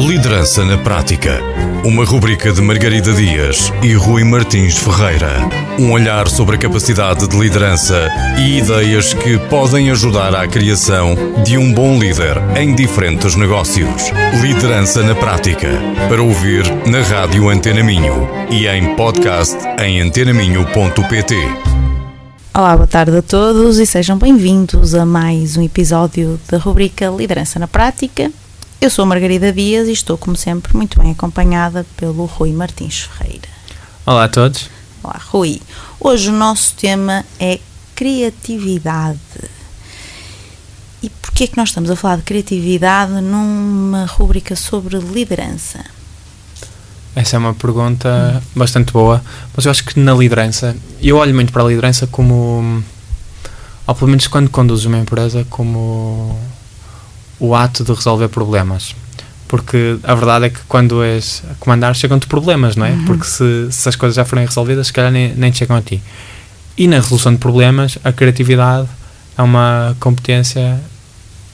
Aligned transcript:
Liderança 0.00 0.64
na 0.64 0.78
Prática. 0.78 1.40
Uma 1.84 2.06
rubrica 2.06 2.50
de 2.50 2.62
Margarida 2.62 3.12
Dias 3.12 3.70
e 3.82 3.92
Rui 3.92 4.24
Martins 4.24 4.78
Ferreira. 4.78 5.30
Um 5.78 5.92
olhar 5.92 6.26
sobre 6.26 6.56
a 6.56 6.58
capacidade 6.58 7.28
de 7.28 7.38
liderança 7.38 8.08
e 8.38 8.58
ideias 8.58 9.12
que 9.12 9.36
podem 9.50 9.90
ajudar 9.90 10.34
à 10.34 10.48
criação 10.48 11.14
de 11.44 11.58
um 11.58 11.70
bom 11.74 11.98
líder 11.98 12.38
em 12.58 12.74
diferentes 12.74 13.36
negócios. 13.36 14.10
Liderança 14.40 15.02
na 15.02 15.14
Prática. 15.14 15.68
Para 16.08 16.22
ouvir 16.22 16.64
na 16.86 17.02
Rádio 17.02 17.50
Antena 17.50 17.82
Minho 17.82 18.26
e 18.50 18.66
em 18.66 18.96
podcast 18.96 19.58
em 19.84 20.00
antenaminho.pt. 20.00 21.36
Olá, 22.54 22.74
boa 22.74 22.86
tarde 22.86 23.18
a 23.18 23.22
todos 23.22 23.78
e 23.78 23.84
sejam 23.84 24.16
bem-vindos 24.16 24.94
a 24.94 25.04
mais 25.04 25.58
um 25.58 25.62
episódio 25.62 26.40
da 26.48 26.56
rubrica 26.56 27.06
Liderança 27.10 27.58
na 27.58 27.68
Prática. 27.68 28.30
Eu 28.80 28.88
sou 28.88 29.02
a 29.02 29.06
Margarida 29.06 29.52
Dias 29.52 29.88
e 29.88 29.92
estou, 29.92 30.16
como 30.16 30.34
sempre, 30.34 30.74
muito 30.74 30.98
bem 30.98 31.10
acompanhada 31.10 31.84
pelo 31.98 32.24
Rui 32.24 32.50
Martins 32.50 33.00
Ferreira. 33.02 33.46
Olá 34.06 34.24
a 34.24 34.28
todos. 34.28 34.70
Olá, 35.02 35.20
Rui. 35.22 35.60
Hoje 36.00 36.30
o 36.30 36.32
nosso 36.32 36.74
tema 36.76 37.22
é 37.38 37.60
criatividade. 37.94 39.18
E 41.02 41.10
porquê 41.10 41.44
é 41.44 41.46
que 41.48 41.58
nós 41.58 41.68
estamos 41.68 41.90
a 41.90 41.96
falar 41.96 42.16
de 42.16 42.22
criatividade 42.22 43.20
numa 43.20 44.06
rubrica 44.06 44.56
sobre 44.56 44.96
liderança? 44.96 45.84
Essa 47.14 47.36
é 47.36 47.38
uma 47.38 47.52
pergunta 47.52 48.42
bastante 48.56 48.94
boa, 48.94 49.22
mas 49.54 49.66
eu 49.66 49.70
acho 49.70 49.84
que 49.84 50.00
na 50.00 50.14
liderança, 50.14 50.74
eu 51.02 51.18
olho 51.18 51.34
muito 51.34 51.52
para 51.52 51.62
a 51.62 51.68
liderança 51.68 52.06
como, 52.06 52.82
ou 53.86 53.94
pelo 53.94 54.08
menos 54.08 54.26
quando 54.26 54.48
conduzes 54.48 54.86
uma 54.86 54.96
empresa, 54.96 55.46
como 55.50 56.40
o 57.40 57.54
ato 57.54 57.82
de 57.82 57.92
resolver 57.92 58.28
problemas. 58.28 58.94
Porque 59.48 59.98
a 60.04 60.14
verdade 60.14 60.44
é 60.44 60.50
que 60.50 60.60
quando 60.68 61.02
és 61.02 61.42
a 61.50 61.54
comandar 61.54 61.96
chegam-te 61.96 62.28
problemas, 62.28 62.76
não 62.76 62.86
é? 62.86 62.90
Uhum. 62.90 63.04
Porque 63.06 63.24
se, 63.24 63.66
se 63.72 63.88
as 63.88 63.96
coisas 63.96 64.14
já 64.14 64.24
forem 64.24 64.46
resolvidas, 64.46 64.86
se 64.86 64.92
calhar 64.92 65.10
nem, 65.10 65.34
nem 65.34 65.52
chegam 65.52 65.76
a 65.76 65.82
ti. 65.82 66.00
E 66.76 66.86
na 66.86 66.96
resolução 66.96 67.32
de 67.32 67.38
problemas, 67.38 67.98
a 68.04 68.12
criatividade 68.12 68.86
é 69.36 69.42
uma 69.42 69.96
competência 69.98 70.80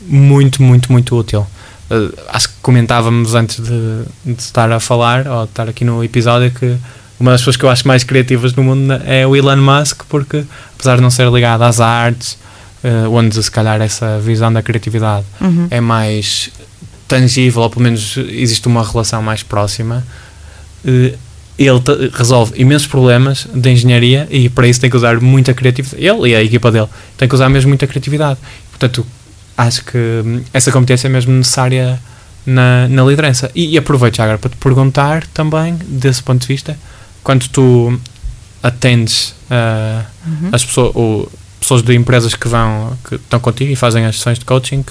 muito, 0.06 0.62
muito, 0.62 0.92
muito 0.92 1.16
útil. 1.16 1.46
Uh, 1.90 2.12
acho 2.28 2.48
que 2.48 2.54
comentávamos 2.60 3.34
antes 3.34 3.56
de, 3.64 4.02
de 4.24 4.42
estar 4.42 4.70
a 4.70 4.80
falar, 4.80 5.26
ou 5.26 5.44
de 5.44 5.50
estar 5.50 5.68
aqui 5.68 5.84
no 5.84 6.04
episódio, 6.04 6.50
que 6.50 6.76
uma 7.18 7.30
das 7.30 7.40
pessoas 7.40 7.56
que 7.56 7.64
eu 7.64 7.70
acho 7.70 7.88
mais 7.88 8.04
criativas 8.04 8.54
no 8.54 8.62
mundo 8.62 8.92
é 9.06 9.26
o 9.26 9.34
Elon 9.34 9.56
Musk, 9.56 10.02
porque 10.08 10.44
apesar 10.74 10.96
de 10.96 11.02
não 11.02 11.10
ser 11.10 11.30
ligado 11.30 11.62
às 11.62 11.80
artes, 11.80 12.36
uh, 12.84 13.10
onde 13.12 13.42
se 13.42 13.50
calhar 13.50 13.80
essa 13.80 14.18
visão 14.20 14.52
da 14.52 14.62
criatividade 14.62 15.24
Uhum. 15.40 15.68
é 15.70 15.80
mais 15.80 16.50
tangível, 17.08 17.62
ou 17.62 17.70
pelo 17.70 17.82
menos 17.82 18.16
existe 18.16 18.66
uma 18.66 18.84
relação 18.84 19.22
mais 19.22 19.42
próxima, 19.42 20.04
eh, 20.84 21.14
ele 21.56 21.80
resolve 22.12 22.52
imensos 22.60 22.88
problemas 22.88 23.46
de 23.54 23.70
engenharia 23.70 24.26
e 24.28 24.48
para 24.48 24.66
isso 24.66 24.80
tem 24.80 24.90
que 24.90 24.96
usar 24.96 25.20
muita 25.20 25.54
criatividade. 25.54 26.04
Ele 26.04 26.30
e 26.30 26.34
a 26.34 26.42
equipa 26.42 26.70
dele 26.72 26.88
tem 27.16 27.28
que 27.28 27.34
usar 27.34 27.48
mesmo 27.48 27.68
muita 27.68 27.86
criatividade. 27.86 28.38
Portanto, 28.70 29.06
acho 29.56 29.84
que 29.84 29.96
hum, 29.96 30.42
essa 30.52 30.72
competência 30.72 31.06
é 31.06 31.10
mesmo 31.10 31.32
necessária 31.32 31.98
na, 32.44 32.88
na 32.88 33.04
liderança. 33.04 33.50
E, 33.54 33.74
e 33.74 33.78
aproveito 33.78 34.20
agora 34.20 34.36
para 34.38 34.50
te 34.50 34.56
perguntar 34.56 35.24
também, 35.28 35.78
desse 35.86 36.22
ponto 36.24 36.40
de 36.42 36.48
vista, 36.48 36.76
quando 37.22 37.48
tu 37.48 37.98
atendes 38.62 39.34
ah, 39.50 40.04
Uhum. 40.26 40.48
as 40.50 40.64
pessoas, 40.64 40.90
ou 40.96 41.30
pessoas 41.60 41.82
de 41.82 41.94
empresas 41.94 42.34
que 42.34 42.48
vão 42.48 42.96
que 43.08 43.16
estão 43.16 43.40
contigo 43.40 43.72
e 43.72 43.76
fazem 43.76 44.04
as 44.04 44.16
sessões 44.16 44.38
de 44.38 44.44
coaching, 44.44 44.84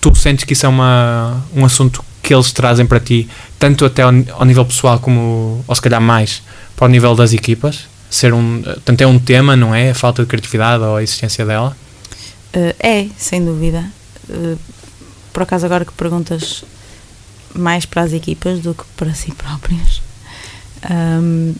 tu 0.00 0.14
sentes 0.14 0.44
que 0.44 0.52
isso 0.52 0.66
é 0.66 0.68
uma, 0.68 1.42
um 1.54 1.64
assunto 1.64 2.04
que 2.22 2.34
eles 2.34 2.52
trazem 2.52 2.86
para 2.86 3.00
ti, 3.00 3.28
tanto 3.58 3.84
até 3.84 4.02
ao, 4.02 4.12
ao 4.32 4.44
nível 4.44 4.64
pessoal 4.64 4.98
como, 4.98 5.64
ou 5.66 5.74
se 5.74 5.80
calhar 5.80 6.00
mais, 6.00 6.42
para 6.76 6.86
o 6.86 6.88
nível 6.88 7.14
das 7.14 7.32
equipas? 7.32 7.86
Ser 8.08 8.34
um, 8.34 8.62
tanto 8.84 9.00
é 9.02 9.06
um 9.06 9.18
tema, 9.18 9.54
não 9.56 9.74
é? 9.74 9.90
A 9.90 9.94
falta 9.94 10.22
de 10.22 10.28
criatividade 10.28 10.82
ou 10.82 10.96
a 10.96 11.02
existência 11.02 11.46
dela? 11.46 11.76
Uh, 12.54 12.74
é, 12.80 13.06
sem 13.16 13.44
dúvida. 13.44 13.84
Uh, 14.28 14.58
por 15.32 15.44
acaso, 15.44 15.66
agora 15.66 15.84
que 15.84 15.92
perguntas 15.92 16.64
mais 17.54 17.84
para 17.84 18.02
as 18.02 18.12
equipas 18.12 18.60
do 18.60 18.74
que 18.74 18.84
para 18.96 19.14
si 19.14 19.32
próprias. 19.32 20.02
Um, 20.90 21.54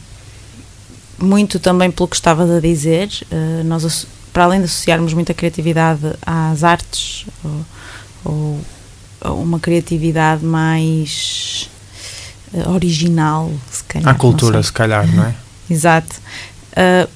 muito 1.18 1.58
também 1.58 1.90
pelo 1.90 2.08
que 2.08 2.16
estavas 2.16 2.50
a 2.50 2.60
dizer, 2.60 3.08
uh, 3.30 3.64
nós, 3.64 4.06
para 4.32 4.44
além 4.44 4.60
de 4.60 4.66
associarmos 4.66 5.12
muita 5.14 5.34
criatividade 5.34 6.00
às 6.24 6.62
artes, 6.64 7.26
ou, 8.24 8.60
ou 9.22 9.42
uma 9.42 9.58
criatividade 9.58 10.44
mais 10.44 11.68
uh, 12.52 12.70
original, 12.70 13.50
se 13.70 13.82
calhar. 13.84 14.08
À 14.08 14.14
cultura, 14.14 14.62
se 14.62 14.72
calhar, 14.72 15.06
não 15.14 15.24
é? 15.24 15.34
Exato. 15.68 16.16
Uh, 16.72 17.08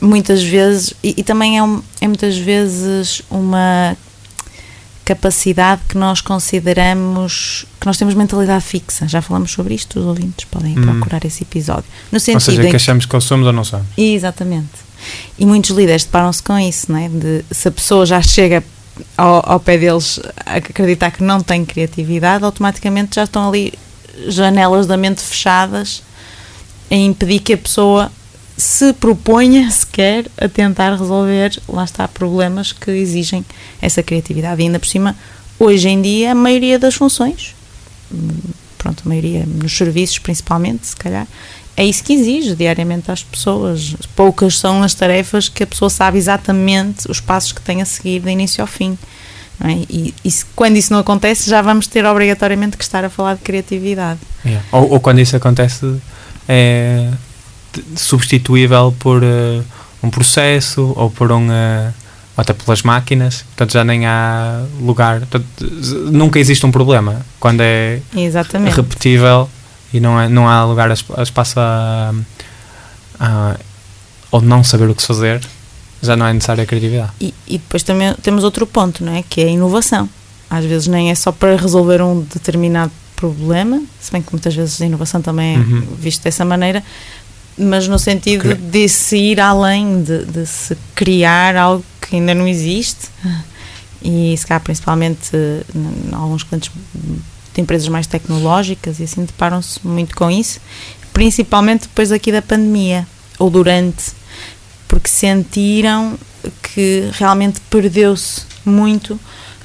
muitas 0.00 0.42
vezes, 0.42 0.94
e, 1.02 1.14
e 1.18 1.22
também 1.22 1.58
é, 1.58 1.62
um- 1.62 1.82
é 2.00 2.06
muitas 2.06 2.36
vezes 2.38 3.22
uma 3.30 3.96
capacidade 5.04 5.80
que 5.88 5.98
nós 5.98 6.20
consideramos 6.20 7.66
que 7.80 7.86
nós 7.86 7.96
temos 7.96 8.14
mentalidade 8.14 8.64
fixa. 8.64 9.08
Já 9.08 9.20
falamos 9.20 9.50
sobre 9.50 9.74
isto, 9.74 9.98
os 9.98 10.04
ouvintes 10.06 10.44
podem 10.44 10.78
Hum. 10.78 10.82
procurar 10.82 11.24
esse 11.24 11.42
episódio. 11.42 11.84
No 12.12 12.16
Ou 12.16 12.20
sentido 12.20 12.40
seja, 12.42 12.62
em 12.64 12.70
que 12.70 12.76
achamos 12.76 13.06
que 13.06 13.14
ou 13.14 13.20
somos 13.20 13.46
ou 13.46 13.52
não 13.52 13.64
somos. 13.64 13.86
Exatamente. 13.96 14.68
E 15.38 15.46
muitos 15.46 15.70
líderes 15.70 16.04
deparam-se 16.04 16.42
com 16.42 16.58
isso, 16.58 16.90
não 16.90 16.98
é? 16.98 17.08
De, 17.08 17.44
se 17.50 17.68
a 17.68 17.70
pessoa 17.70 18.04
já 18.04 18.20
chega 18.20 18.62
ao, 19.16 19.42
ao 19.52 19.60
pé 19.60 19.78
deles 19.78 20.20
a 20.44 20.56
acreditar 20.56 21.10
que 21.10 21.22
não 21.22 21.40
tem 21.40 21.64
criatividade, 21.64 22.44
automaticamente 22.44 23.16
já 23.16 23.24
estão 23.24 23.48
ali 23.48 23.72
janelas 24.28 24.86
da 24.86 24.96
mente 24.96 25.22
fechadas 25.22 26.02
a 26.90 26.94
impedir 26.94 27.40
que 27.40 27.52
a 27.52 27.58
pessoa 27.58 28.10
se 28.56 28.92
proponha 28.92 29.70
sequer 29.70 30.26
a 30.36 30.48
tentar 30.48 30.94
resolver, 30.94 31.58
lá 31.66 31.84
está, 31.84 32.06
problemas 32.06 32.72
que 32.72 32.90
exigem 32.90 33.44
essa 33.80 34.02
criatividade. 34.02 34.60
E 34.60 34.66
ainda 34.66 34.78
por 34.78 34.86
cima, 34.86 35.16
hoje 35.58 35.88
em 35.88 36.02
dia, 36.02 36.32
a 36.32 36.34
maioria 36.34 36.78
das 36.78 36.94
funções, 36.94 37.54
a 39.04 39.08
maioria 39.08 39.44
nos 39.46 39.76
serviços 39.76 40.18
principalmente, 40.18 40.86
se 40.86 40.96
calhar, 40.96 41.26
é 41.76 41.84
isso 41.84 42.04
que 42.04 42.12
exige 42.12 42.54
diariamente 42.54 43.10
às 43.10 43.22
pessoas. 43.22 43.96
Poucas 44.14 44.58
são 44.58 44.82
as 44.82 44.92
tarefas 44.92 45.48
que 45.48 45.62
a 45.62 45.66
pessoa 45.66 45.88
sabe 45.88 46.18
exatamente 46.18 47.10
os 47.10 47.20
passos 47.20 47.52
que 47.52 47.60
tem 47.60 47.80
a 47.80 47.84
seguir 47.84 48.20
de 48.20 48.30
início 48.30 48.60
ao 48.60 48.66
fim. 48.66 48.98
é? 49.64 49.72
E, 49.88 50.14
e 50.24 50.30
quando 50.54 50.76
isso 50.76 50.92
não 50.92 51.00
acontece, 51.00 51.48
já 51.48 51.62
vamos 51.62 51.86
ter 51.86 52.04
obrigatoriamente 52.04 52.76
que 52.76 52.84
estar 52.84 53.04
a 53.04 53.08
falar 53.08 53.34
de 53.34 53.40
criatividade. 53.40 54.20
Yeah. 54.44 54.66
Ou, 54.72 54.90
ou 54.90 55.00
quando 55.00 55.20
isso 55.20 55.34
acontece, 55.36 55.96
é 56.48 57.10
substituível 57.96 58.94
por 58.98 59.22
eh, 59.22 59.62
um 60.02 60.10
processo 60.10 60.92
ou 60.96 61.10
por 61.10 61.30
um. 61.32 61.46
ou 61.48 61.92
até 62.40 62.52
pelas 62.52 62.82
máquinas, 62.82 63.42
portanto 63.42 63.72
já 63.72 63.84
nem 63.84 64.06
há 64.06 64.64
lugar. 64.80 65.20
Portanto, 65.20 65.46
nunca 66.10 66.38
existe 66.38 66.64
um 66.66 66.70
problema 66.72 67.24
quando 67.38 67.60
é 67.60 68.00
Exatamente. 68.16 68.74
repetível 68.76 69.48
e 69.92 70.00
não, 70.00 70.20
é, 70.20 70.28
não 70.28 70.48
há 70.48 70.64
lugar 70.64 70.90
a 70.90 70.94
esp- 70.94 71.16
a 71.18 71.22
espaço 71.22 71.58
a, 71.60 72.12
a, 73.18 73.56
ou 74.30 74.40
não 74.40 74.62
saber 74.62 74.88
o 74.88 74.94
que 74.94 75.02
fazer, 75.02 75.40
já 76.02 76.16
não 76.16 76.26
é 76.26 76.32
necessária 76.32 76.62
a 76.62 76.66
criatividade. 76.66 77.10
E, 77.20 77.34
e 77.46 77.58
depois 77.58 77.82
também 77.82 78.14
temos 78.22 78.44
outro 78.44 78.66
ponto, 78.66 79.04
não 79.04 79.14
é? 79.14 79.22
Que 79.28 79.42
é 79.42 79.44
a 79.44 79.48
inovação. 79.50 80.08
Às 80.48 80.64
vezes 80.64 80.86
nem 80.88 81.10
é 81.10 81.14
só 81.14 81.30
para 81.30 81.56
resolver 81.56 82.00
um 82.02 82.20
determinado 82.22 82.90
problema, 83.14 83.82
se 84.00 84.10
bem 84.10 84.22
que 84.22 84.32
muitas 84.32 84.54
vezes 84.54 84.80
a 84.80 84.86
inovação 84.86 85.20
também 85.20 85.56
é 85.56 85.58
Uhum. 85.58 85.82
vista 85.98 86.24
dessa 86.24 86.44
maneira, 86.44 86.82
mas 87.58 87.86
no 87.86 87.98
sentido 87.98 88.40
Cri- 88.42 88.54
de 88.54 88.88
se 88.88 89.16
ir 89.18 89.40
além, 89.40 90.02
de, 90.02 90.24
de 90.24 90.46
se 90.46 90.76
criar 90.94 91.54
algo 91.56 91.84
que 92.10 92.16
ainda 92.16 92.34
não 92.34 92.46
existe. 92.46 93.08
E 94.02 94.34
se 94.36 94.46
calhar 94.46 94.62
principalmente 94.62 95.30
alguns 96.12 96.42
clientes 96.42 96.70
de 97.54 97.60
empresas 97.60 97.88
mais 97.88 98.06
tecnológicas 98.06 98.98
e 98.98 99.04
assim 99.04 99.24
deparam-se 99.24 99.78
muito 99.86 100.16
com 100.16 100.30
isso, 100.30 100.60
principalmente 101.12 101.82
depois 101.82 102.10
aqui 102.10 102.32
da 102.32 102.42
pandemia 102.42 103.06
ou 103.38 103.50
durante, 103.50 104.12
porque 104.88 105.08
sentiram 105.08 106.18
que 106.62 107.10
realmente 107.12 107.60
perdeu-se 107.68 108.42
muito 108.64 109.20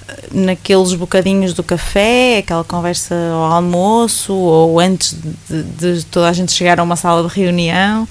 eh, 0.08 0.28
naqueles 0.32 0.94
bocadinhos 0.94 1.54
do 1.54 1.64
café, 1.64 2.40
aquela 2.40 2.64
conversa 2.64 3.16
ao 3.34 3.54
almoço 3.54 4.34
ou 4.34 4.80
antes 4.80 5.16
de, 5.48 5.64
de 5.64 6.06
toda 6.06 6.28
a 6.28 6.34
gente 6.34 6.52
chegar 6.52 6.80
a 6.80 6.84
uma 6.84 6.96
sala 6.96 7.28
de 7.28 7.34
reunião, 7.34 8.08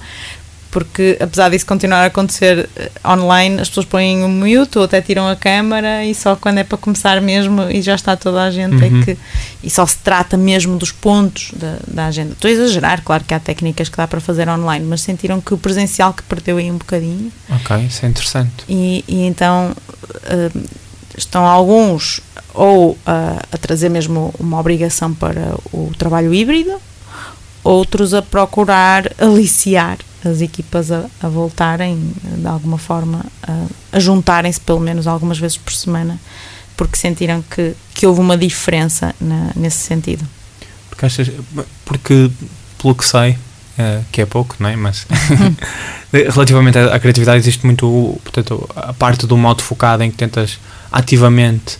porque 0.75 1.15
apesar 1.21 1.49
disso 1.49 1.65
continuar 1.65 2.01
a 2.03 2.05
acontecer 2.07 2.67
eh, 2.75 2.91
online, 3.07 3.61
as 3.61 3.69
pessoas 3.69 3.85
põem 3.85 4.25
o 4.25 4.27
mute 4.27 4.77
ou 4.77 4.83
até 4.83 5.01
tiram 5.01 5.25
a 5.25 5.33
câmara 5.33 6.03
e 6.03 6.13
só 6.13 6.35
quando 6.35 6.57
é 6.57 6.65
para 6.65 6.77
começar 6.77 7.21
mesmo 7.21 7.61
e 7.71 7.81
já 7.81 7.95
está 7.95 8.17
toda 8.17 8.43
a 8.43 8.51
gente 8.51 8.75
Uhum. 8.75 9.01
é 9.01 9.05
que 9.05 9.17
e 9.63 9.69
só 9.69 9.85
se 9.85 9.97
trata 9.99 10.35
mesmo 10.35 10.77
dos 10.77 10.91
pontos 10.91 11.51
da, 11.55 11.77
da 11.87 12.05
agenda. 12.07 12.33
Estou 12.33 12.49
a 12.49 12.51
exagerar, 12.51 13.01
claro 13.05 13.23
que 13.23 13.33
há 13.33 13.39
técnicas 13.39 13.87
que 13.87 13.95
dá 13.95 14.05
para 14.05 14.19
fazer 14.19 14.49
online, 14.49 14.85
mas 14.85 14.99
sentiram 14.99 15.39
que 15.39 15.53
o 15.53 15.57
presencial 15.57 16.13
que 16.13 16.23
perdeu 16.23 16.57
aí 16.57 16.69
um 16.69 16.77
bocadinho 16.77 17.31
Ok, 17.49 17.77
isso 17.85 18.05
é 18.05 18.09
interessante. 18.09 18.65
e, 18.67 19.01
e 19.07 19.21
então 19.27 19.71
eh, 20.25 20.51
estão 21.17 21.45
alguns 21.45 22.19
ou 22.53 22.97
a, 23.05 23.37
a 23.49 23.57
trazer 23.57 23.87
mesmo 23.87 24.33
uma 24.37 24.59
obrigação 24.59 25.13
para 25.13 25.55
o 25.71 25.89
trabalho 25.97 26.33
híbrido, 26.33 26.73
outros 27.65 28.13
a 28.13 28.21
procurar 28.21 29.11
aliciar 29.19 29.97
as 30.23 30.41
equipas 30.41 30.91
a, 30.91 31.05
a 31.21 31.27
voltarem 31.27 32.13
de 32.23 32.47
alguma 32.47 32.77
forma 32.77 33.25
a, 33.43 33.65
a 33.91 33.99
juntarem-se 33.99 34.59
pelo 34.59 34.79
menos 34.79 35.07
algumas 35.07 35.37
vezes 35.37 35.57
por 35.57 35.73
semana 35.73 36.19
porque 36.77 36.97
sentiram 36.97 37.41
que, 37.41 37.73
que 37.93 38.05
houve 38.05 38.21
uma 38.21 38.37
diferença 38.37 39.15
na, 39.19 39.51
nesse 39.55 39.77
sentido. 39.77 40.25
Porque, 40.89 41.05
achas, 41.05 41.31
porque 41.83 42.29
pelo 42.77 42.95
que 42.95 43.05
sei, 43.05 43.31
uh, 43.31 44.05
que 44.11 44.21
é 44.21 44.25
pouco, 44.25 44.55
não 44.59 44.69
é? 44.69 44.75
Mas 44.75 45.07
relativamente 46.11 46.77
à, 46.77 46.95
à, 46.95 46.99
criatividade 46.99 47.37
existe 47.37 47.65
muito 47.65 48.19
portanto, 48.23 48.69
a 48.75 48.93
parte 48.93 49.25
do 49.25 49.37
modo 49.37 49.61
focado 49.61 50.03
em 50.03 50.11
que 50.11 50.17
tentas 50.17 50.59
ativamente 50.91 51.77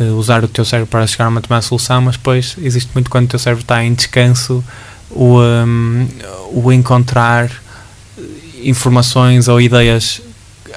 uh, 0.00 0.04
usar 0.16 0.44
o 0.44 0.48
teu 0.48 0.64
cérebro 0.64 0.90
para 0.90 1.06
chegar 1.06 1.26
a 1.26 1.28
uma 1.28 1.40
determinada 1.40 1.66
solução, 1.66 2.00
mas 2.02 2.16
depois 2.16 2.56
existe 2.62 2.90
muito 2.94 3.10
quando 3.10 3.26
o 3.26 3.28
teu 3.28 3.38
cérebro 3.38 3.62
está 3.62 3.84
em 3.84 3.94
descanso 3.94 4.64
o, 5.10 5.40
um, 5.40 6.08
o 6.52 6.72
encontrar 6.72 7.50
informações 8.62 9.48
ou 9.48 9.60
ideias 9.60 10.20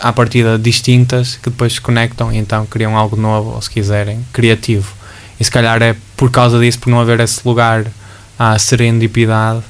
à 0.01 0.13
partida 0.13 0.57
distintas 0.57 1.35
que 1.35 1.49
depois 1.49 1.73
se 1.73 1.81
conectam 1.81 2.31
e 2.31 2.37
então 2.37 2.65
criam 2.65 2.95
algo 2.95 3.15
novo, 3.15 3.51
ou 3.51 3.61
se 3.61 3.69
quiserem, 3.69 4.25
criativo. 4.31 4.93
E 5.39 5.43
se 5.43 5.51
calhar 5.51 5.81
é 5.81 5.95
por 6.15 6.29
causa 6.29 6.59
disso, 6.59 6.79
por 6.79 6.89
não 6.89 6.99
haver 6.99 7.19
esse 7.19 7.41
lugar 7.45 7.85
à 8.37 8.57
serendipidade, 8.59 9.61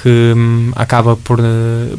que 0.00 0.32
hum, 0.36 0.72
acaba 0.76 1.16
por, 1.16 1.40
uh, 1.40 1.98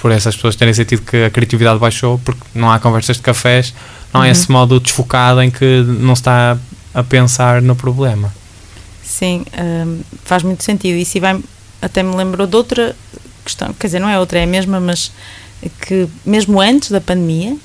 por 0.00 0.10
essas 0.10 0.34
pessoas 0.36 0.56
terem 0.56 0.74
sentido 0.74 1.02
que 1.02 1.24
a 1.24 1.30
criatividade 1.30 1.78
baixou, 1.78 2.18
porque 2.18 2.42
não 2.54 2.70
há 2.70 2.78
conversas 2.78 3.16
de 3.16 3.22
cafés, 3.22 3.74
não 4.12 4.20
uhum. 4.20 4.26
é 4.26 4.30
esse 4.30 4.50
modo 4.50 4.78
desfocado 4.78 5.42
em 5.42 5.50
que 5.50 5.82
não 5.82 6.14
se 6.14 6.20
está 6.20 6.58
a 6.92 7.02
pensar 7.02 7.62
no 7.62 7.74
problema. 7.74 8.32
Sim, 9.04 9.44
um, 9.86 10.00
faz 10.24 10.42
muito 10.42 10.64
sentido. 10.64 10.96
E 10.96 11.04
se 11.04 11.20
vai, 11.20 11.38
até 11.80 12.02
me 12.02 12.16
lembrou 12.16 12.46
de 12.46 12.56
outra 12.56 12.96
questão, 13.44 13.72
quer 13.74 13.88
dizer, 13.88 14.00
não 14.00 14.08
é 14.08 14.18
outra, 14.18 14.38
é 14.38 14.44
a 14.44 14.46
mesma, 14.46 14.80
mas 14.80 15.12
que 15.86 16.08
mesmo 16.24 16.60
antes 16.60 16.90
da 16.90 17.00
pandemia 17.00 17.56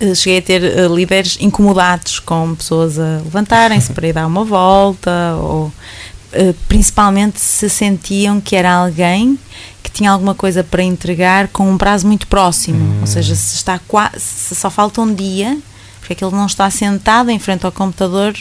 eh, 0.00 0.14
cheguei 0.14 0.38
a 0.38 0.42
ter 0.42 0.62
uh, 0.62 0.94
líderes 0.94 1.36
incomodados 1.40 2.18
com 2.18 2.54
pessoas 2.54 2.98
a 2.98 3.20
levantarem-se 3.24 3.92
para 3.94 4.08
ir 4.08 4.12
dar 4.12 4.26
uma 4.26 4.44
volta 4.44 5.34
ou 5.40 5.66
uh, 5.66 6.54
principalmente 6.68 7.40
se 7.40 7.68
sentiam 7.68 8.40
que 8.40 8.54
era 8.54 8.72
alguém 8.72 9.38
que 9.82 9.90
tinha 9.90 10.10
alguma 10.10 10.34
coisa 10.34 10.62
para 10.62 10.82
entregar 10.82 11.48
com 11.48 11.70
um 11.70 11.78
prazo 11.78 12.06
muito 12.06 12.26
próximo, 12.26 12.78
hum. 12.78 13.00
ou 13.00 13.06
seja, 13.06 13.34
se 13.34 13.56
está 13.56 13.80
se 14.16 14.54
só 14.54 14.70
falta 14.70 15.00
um 15.00 15.12
dia, 15.12 15.58
porque 15.98 16.12
é 16.12 16.16
que 16.16 16.24
ele 16.24 16.34
não 16.34 16.46
está 16.46 16.70
sentado 16.70 17.30
em 17.30 17.38
frente 17.38 17.64
ao 17.64 17.72
computador 17.72 18.36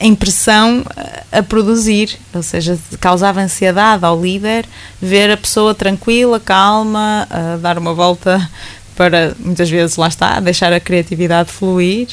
em 0.00 0.14
pressão 0.14 0.84
a 1.30 1.42
produzir, 1.42 2.18
ou 2.32 2.42
seja, 2.42 2.78
causava 3.00 3.40
ansiedade 3.40 4.04
ao 4.04 4.20
líder 4.20 4.66
ver 5.00 5.30
a 5.30 5.36
pessoa 5.36 5.74
tranquila, 5.74 6.40
calma, 6.40 7.26
a 7.30 7.56
dar 7.56 7.78
uma 7.78 7.94
volta 7.94 8.50
para 8.96 9.34
muitas 9.38 9.68
vezes 9.68 9.96
lá 9.96 10.08
está, 10.08 10.40
deixar 10.40 10.72
a 10.72 10.80
criatividade 10.80 11.50
fluir 11.50 12.08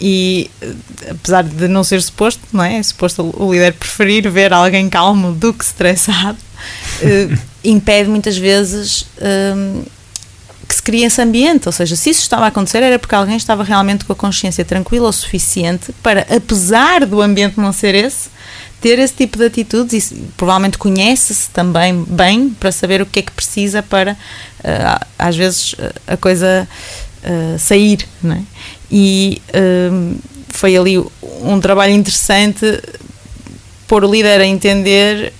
e 0.00 0.50
apesar 1.08 1.44
de 1.44 1.68
não 1.68 1.84
ser 1.84 2.02
suposto, 2.02 2.40
não 2.52 2.64
é? 2.64 2.76
é 2.76 2.82
suposto 2.82 3.32
o 3.36 3.52
líder 3.52 3.72
preferir 3.74 4.28
ver 4.28 4.52
alguém 4.52 4.88
calmo 4.88 5.32
do 5.32 5.54
que 5.54 5.64
estressado, 5.64 6.38
eh, 7.00 7.28
impede 7.62 8.08
muitas 8.08 8.36
vezes 8.36 9.06
eh, 9.18 9.54
que 10.66 10.74
se 10.74 10.82
cria 10.82 11.06
esse 11.06 11.20
ambiente. 11.20 11.68
Ou 11.68 11.72
seja, 11.72 11.96
se 11.96 12.10
isso 12.10 12.20
estava 12.20 12.44
a 12.44 12.48
acontecer 12.48 12.82
era 12.82 12.98
porque 12.98 13.14
alguém 13.14 13.36
estava 13.36 13.62
realmente 13.62 14.04
com 14.04 14.12
a 14.12 14.16
consciência 14.16 14.64
tranquila 14.64 15.08
o 15.08 15.12
suficiente 15.12 15.92
para, 16.02 16.26
apesar 16.34 17.06
do 17.06 17.20
ambiente 17.20 17.58
não 17.58 17.72
ser 17.72 17.94
esse, 17.94 18.30
ter 18.80 18.98
esse 18.98 19.14
tipo 19.14 19.38
de 19.38 19.44
atitudes 19.44 20.10
e 20.10 20.14
provavelmente 20.36 20.76
conhece-se 20.76 21.48
também 21.50 22.04
bem 22.04 22.50
para 22.50 22.72
saber 22.72 23.00
o 23.00 23.06
que 23.06 23.20
é 23.20 23.22
que 23.22 23.32
precisa 23.32 23.82
para, 23.82 24.12
uh, 24.12 25.06
às 25.18 25.36
vezes, 25.36 25.74
a 26.06 26.16
coisa 26.16 26.68
uh, 27.24 27.58
sair. 27.58 28.06
Não 28.22 28.34
é? 28.34 28.42
E 28.90 29.40
uh, 29.48 30.18
foi 30.48 30.76
ali 30.76 30.98
um 31.42 31.60
trabalho 31.60 31.92
interessante 31.92 32.80
pôr 33.86 34.04
o 34.04 34.10
líder 34.10 34.40
a 34.40 34.46
entender 34.46 35.32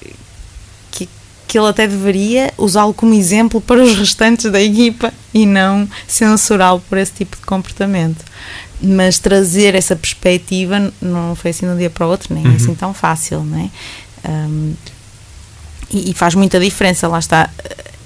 que 1.52 1.58
ele 1.58 1.68
até 1.68 1.86
deveria 1.86 2.50
usá-lo 2.56 2.94
como 2.94 3.12
exemplo 3.12 3.60
para 3.60 3.82
os 3.82 3.94
restantes 3.94 4.50
da 4.50 4.58
equipa 4.58 5.12
e 5.34 5.44
não 5.44 5.86
censurá-lo 6.08 6.82
por 6.88 6.96
esse 6.96 7.12
tipo 7.12 7.36
de 7.36 7.42
comportamento. 7.42 8.24
Mas 8.80 9.18
trazer 9.18 9.74
essa 9.74 9.94
perspectiva 9.94 10.90
não 10.98 11.36
foi 11.36 11.50
assim 11.50 11.66
de 11.66 11.72
um 11.72 11.76
dia 11.76 11.90
para 11.90 12.06
o 12.06 12.08
outro, 12.08 12.32
nem 12.32 12.46
uhum. 12.46 12.56
assim 12.56 12.74
tão 12.74 12.94
fácil, 12.94 13.44
não 13.44 13.58
é? 13.58 13.70
Um, 14.30 14.72
e, 15.90 16.12
e, 16.12 16.14
faz 16.14 16.34
muita 16.34 16.58
diferença, 16.58 17.06
lá 17.06 17.18
está, 17.18 17.50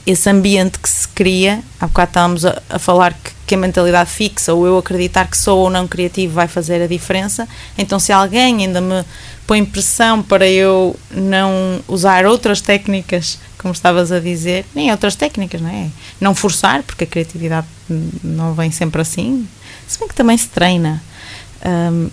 esse 0.05 0.29
ambiente 0.29 0.81
que 0.81 0.89
se 0.89 1.07
cria. 1.07 1.63
Há 1.81 1.87
bocado 1.87 2.11
estávamos 2.11 2.45
a, 2.45 2.61
a 2.69 2.81
falar 2.81 3.13
que, 3.13 3.31
que, 3.47 3.55
a 3.55 3.59
mentalidade 3.59 4.11
fixa, 4.11 4.53
ou 4.55 4.67
eu 4.67 4.77
acreditar 4.77 5.31
que 5.31 5.39
sou 5.39 5.61
ou 5.61 5.71
não 5.71 5.87
criativo, 5.87 6.35
vai 6.35 6.49
fazer 6.49 6.83
a 6.83 6.89
diferença. 6.89 7.47
Então, 7.79 8.01
se 8.01 8.11
alguém 8.11 8.65
ainda 8.65 8.81
me 8.81 9.05
põe 9.47 9.65
pressão 9.65 10.23
para 10.23 10.49
eu 10.49 10.99
não 11.11 11.81
usar 11.87 12.27
outras 12.27 12.61
técnicas, 12.61 13.39
como 13.59 13.73
estavas 13.73 14.11
a 14.11 14.19
dizer, 14.19 14.65
nem 14.75 14.91
outras 14.91 15.15
técnicas, 15.15 15.61
não 15.61 15.71
é? 15.71 15.89
Não 16.21 16.35
forçar, 16.35 16.83
porque 16.83 17.05
a 17.05 17.07
criatividade 17.07 17.67
não 18.23 18.55
vem 18.55 18.71
sempre 18.71 19.01
assim, 19.01 19.47
se 19.87 19.99
bem 19.99 20.09
que 20.09 20.15
também 20.15 20.37
se 20.37 20.49
treina. 20.49 21.03
Um, 21.65 22.09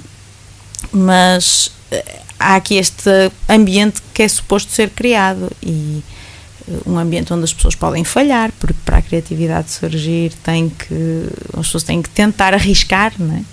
mas 0.92 1.72
eh, 1.92 2.20
há 2.40 2.56
aqui 2.56 2.76
este 2.76 3.10
ambiente 3.50 4.02
que 4.14 4.24
é 4.24 4.28
suposto 4.28 4.72
ser 4.72 4.90
criado 4.90 5.52
e 5.62 6.04
eh, 6.68 6.72
um 6.86 6.98
ambiente 6.98 7.34
onde 7.34 7.44
as 7.44 7.54
pessoas 7.54 7.76
podem 7.76 8.04
falhar, 8.04 8.52
porque 8.60 8.78
para 8.86 8.98
a 8.98 9.02
criatividade 9.02 9.72
surgir 9.72 10.34
tem 10.44 10.70
que 10.70 11.28
as 11.58 11.68
pessoas 11.68 11.84
têm 11.84 12.02
que 12.02 12.10
tentar 12.10 12.54
arriscar, 12.54 13.14
não 13.18 13.36
é? 13.36 13.44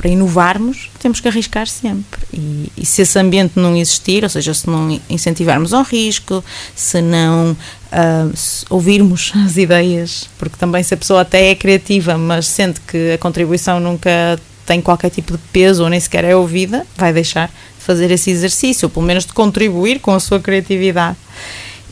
Para 0.00 0.08
inovarmos, 0.08 0.88
temos 0.98 1.20
que 1.20 1.28
arriscar 1.28 1.66
sempre. 1.66 2.22
E, 2.32 2.72
e, 2.74 2.86
se 2.86 3.02
esse 3.02 3.18
ambiente 3.18 3.52
não 3.56 3.76
existir, 3.76 4.24
ou 4.24 4.30
seja, 4.30 4.54
se 4.54 4.66
não 4.66 4.98
incentivarmos 5.10 5.74
ao 5.74 5.82
risco, 5.82 6.42
se 6.74 7.02
não 7.02 7.52
uh, 7.52 8.34
se 8.34 8.64
ouvirmos 8.70 9.30
as 9.44 9.58
ideias, 9.58 10.30
porque 10.38 10.56
também 10.56 10.82
se 10.82 10.94
a 10.94 10.96
pessoa 10.96 11.20
até 11.20 11.50
é 11.50 11.54
criativa, 11.54 12.16
mas 12.16 12.46
sente 12.46 12.80
que 12.80 13.12
a 13.12 13.18
contribuição 13.18 13.78
nunca 13.78 14.40
tem 14.64 14.80
qualquer 14.80 15.10
tipo 15.10 15.34
de 15.34 15.38
peso 15.52 15.82
ou 15.82 15.90
nem 15.90 16.00
sequer 16.00 16.24
é 16.24 16.34
ouvida, 16.34 16.86
vai 16.96 17.12
deixar 17.12 17.48
de 17.48 17.84
fazer 17.84 18.10
esse 18.10 18.30
exercício, 18.30 18.86
ou 18.86 18.90
pelo 18.90 19.04
menos 19.04 19.26
de 19.26 19.34
contribuir 19.34 20.00
com 20.00 20.14
a 20.14 20.20
sua 20.20 20.40
criatividade. 20.40 21.18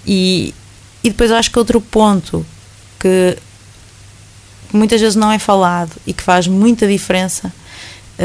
E, 0.06 0.54
e 1.04 1.10
depois 1.10 1.30
acho 1.30 1.50
que 1.50 1.58
outro 1.58 1.78
ponto 1.78 2.46
que 2.98 3.36
muitas 4.72 4.98
vezes 4.98 5.14
não 5.14 5.30
é 5.30 5.38
falado 5.38 5.92
e 6.06 6.14
que 6.14 6.22
faz 6.22 6.46
muita 6.46 6.88
diferença 6.88 7.52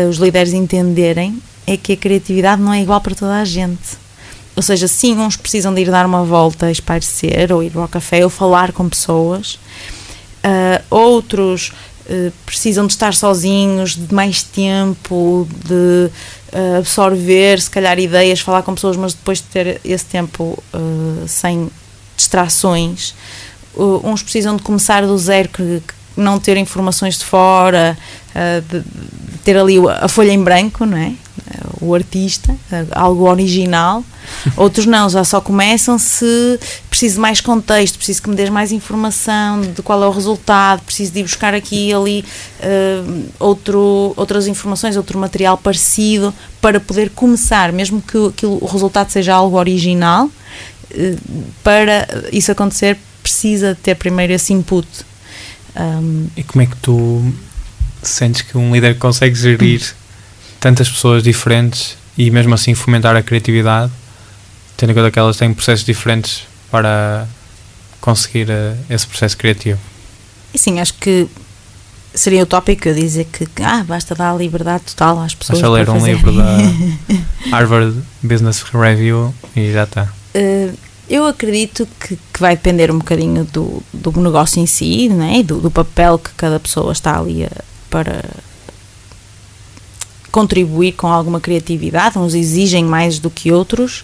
os 0.09 0.17
líderes 0.17 0.53
entenderem 0.53 1.39
é 1.65 1.77
que 1.77 1.93
a 1.93 1.97
criatividade 1.97 2.61
não 2.61 2.73
é 2.73 2.81
igual 2.81 2.99
para 3.01 3.15
toda 3.15 3.35
a 3.35 3.45
gente. 3.45 4.03
Ou 4.55 4.61
seja, 4.61 4.87
sim, 4.87 5.17
uns 5.17 5.35
precisam 5.35 5.73
de 5.73 5.81
ir 5.81 5.89
dar 5.89 6.05
uma 6.05 6.23
volta, 6.23 6.69
espairecer, 6.69 7.51
ou 7.51 7.63
ir 7.63 7.75
ao 7.75 7.87
café, 7.87 8.23
ou 8.23 8.29
falar 8.29 8.71
com 8.71 8.87
pessoas. 8.87 9.55
Uh, 10.43 10.83
outros 10.89 11.71
uh, 12.05 12.31
precisam 12.45 12.85
de 12.85 12.93
estar 12.93 13.13
sozinhos, 13.15 13.95
de 13.95 14.13
mais 14.13 14.43
tempo, 14.43 15.47
de 15.65 16.09
uh, 16.53 16.77
absorver, 16.77 17.59
se 17.59 17.69
calhar, 17.69 17.97
ideias, 17.97 18.41
falar 18.41 18.61
com 18.61 18.75
pessoas, 18.75 18.95
mas 18.95 19.13
depois 19.13 19.39
de 19.39 19.45
ter 19.45 19.81
esse 19.83 20.05
tempo 20.05 20.61
sem 21.27 21.69
distrações. 22.15 23.15
uns 23.75 24.21
precisam 24.21 24.55
de 24.55 24.61
começar 24.61 25.05
do 25.05 25.17
zero, 25.17 25.49
que, 25.49 25.81
que 25.87 25.93
não 26.15 26.39
ter 26.39 26.57
informações 26.57 27.17
de 27.17 27.25
fora, 27.25 27.97
de, 28.69 28.83
ter 29.43 29.57
ali 29.57 29.77
a 29.99 30.07
folha 30.07 30.31
em 30.31 30.41
branco, 30.41 30.85
não 30.85 30.97
é? 30.97 31.13
O 31.81 31.93
artista, 31.93 32.55
algo 32.91 33.29
original. 33.29 34.03
Outros 34.55 34.85
não, 34.85 35.09
já 35.09 35.23
só 35.23 35.41
começam 35.41 35.97
se 35.97 36.59
preciso 36.89 37.15
de 37.15 37.21
mais 37.21 37.41
contexto, 37.41 37.97
preciso 37.97 38.21
que 38.21 38.29
me 38.29 38.35
des 38.35 38.49
mais 38.49 38.71
informação 38.71 39.61
de 39.61 39.81
qual 39.81 40.01
é 40.01 40.07
o 40.07 40.11
resultado, 40.11 40.81
preciso 40.81 41.11
de 41.11 41.19
ir 41.19 41.23
buscar 41.23 41.53
aqui 41.53 41.89
e 41.89 41.93
ali 41.93 42.25
uh, 42.59 43.23
outro, 43.39 44.13
outras 44.15 44.47
informações, 44.47 44.95
outro 44.95 45.19
material 45.19 45.57
parecido 45.57 46.33
para 46.61 46.79
poder 46.79 47.09
começar, 47.09 47.73
mesmo 47.73 48.01
que, 48.01 48.31
que 48.37 48.45
o 48.45 48.65
resultado 48.65 49.09
seja 49.09 49.33
algo 49.33 49.57
original, 49.57 50.25
uh, 50.25 51.43
para 51.63 52.07
isso 52.31 52.51
acontecer 52.51 52.97
precisa 53.21 53.77
ter 53.81 53.95
primeiro 53.95 54.33
esse 54.33 54.53
input. 54.53 54.87
Um, 55.75 56.27
e 56.37 56.43
como 56.43 56.61
é 56.61 56.65
que 56.67 56.75
tu 56.77 57.23
sentes 58.03 58.41
que 58.41 58.57
um 58.57 58.73
líder 58.73 58.97
consegue 58.97 59.35
gerir 59.35 59.93
tantas 60.59 60.89
pessoas 60.89 61.23
diferentes 61.23 61.97
e 62.17 62.29
mesmo 62.29 62.53
assim 62.53 62.73
fomentar 62.73 63.15
a 63.15 63.23
criatividade, 63.23 63.91
tendo 64.77 64.91
em 64.91 64.95
conta 64.95 65.11
que 65.11 65.19
elas 65.19 65.37
têm 65.37 65.53
processos 65.53 65.85
diferentes 65.85 66.43
para 66.69 67.27
conseguir 67.99 68.49
uh, 68.49 68.77
esse 68.89 69.07
processo 69.07 69.37
criativo? 69.37 69.79
Sim, 70.55 70.79
acho 70.79 70.93
que 70.95 71.27
seria 72.13 72.43
utópico 72.43 72.87
eu 72.87 72.93
dizer 72.93 73.25
que 73.25 73.47
ah, 73.61 73.83
basta 73.83 74.13
dar 74.13 74.37
liberdade 74.37 74.83
total 74.85 75.19
às 75.19 75.33
pessoas. 75.33 75.59
Basta 75.59 75.73
ler 75.73 75.89
um 75.89 75.99
fazer. 75.99 76.13
livro 76.13 76.31
da 76.35 76.57
Harvard 77.51 78.01
Business 78.21 78.61
Review 78.61 79.33
e 79.55 79.71
já 79.71 79.83
está. 79.83 80.03
Uh, 80.35 80.77
eu 81.09 81.25
acredito 81.25 81.87
que, 81.99 82.15
que 82.15 82.39
vai 82.39 82.55
depender 82.55 82.91
um 82.91 82.99
bocadinho 82.99 83.43
do, 83.45 83.83
do 83.93 84.11
negócio 84.21 84.61
em 84.61 84.65
si, 84.65 85.09
né? 85.09 85.43
do, 85.43 85.59
do 85.59 85.69
papel 85.69 86.17
que 86.17 86.29
cada 86.35 86.59
pessoa 86.59 86.91
está 86.91 87.19
ali 87.19 87.45
a, 87.45 87.51
para 87.93 88.25
contribuir 90.31 90.93
com 90.93 91.05
alguma 91.05 91.39
criatividade. 91.39 92.17
Uns 92.17 92.33
exigem 92.33 92.83
mais 92.83 93.19
do 93.19 93.29
que 93.29 93.51
outros, 93.51 94.03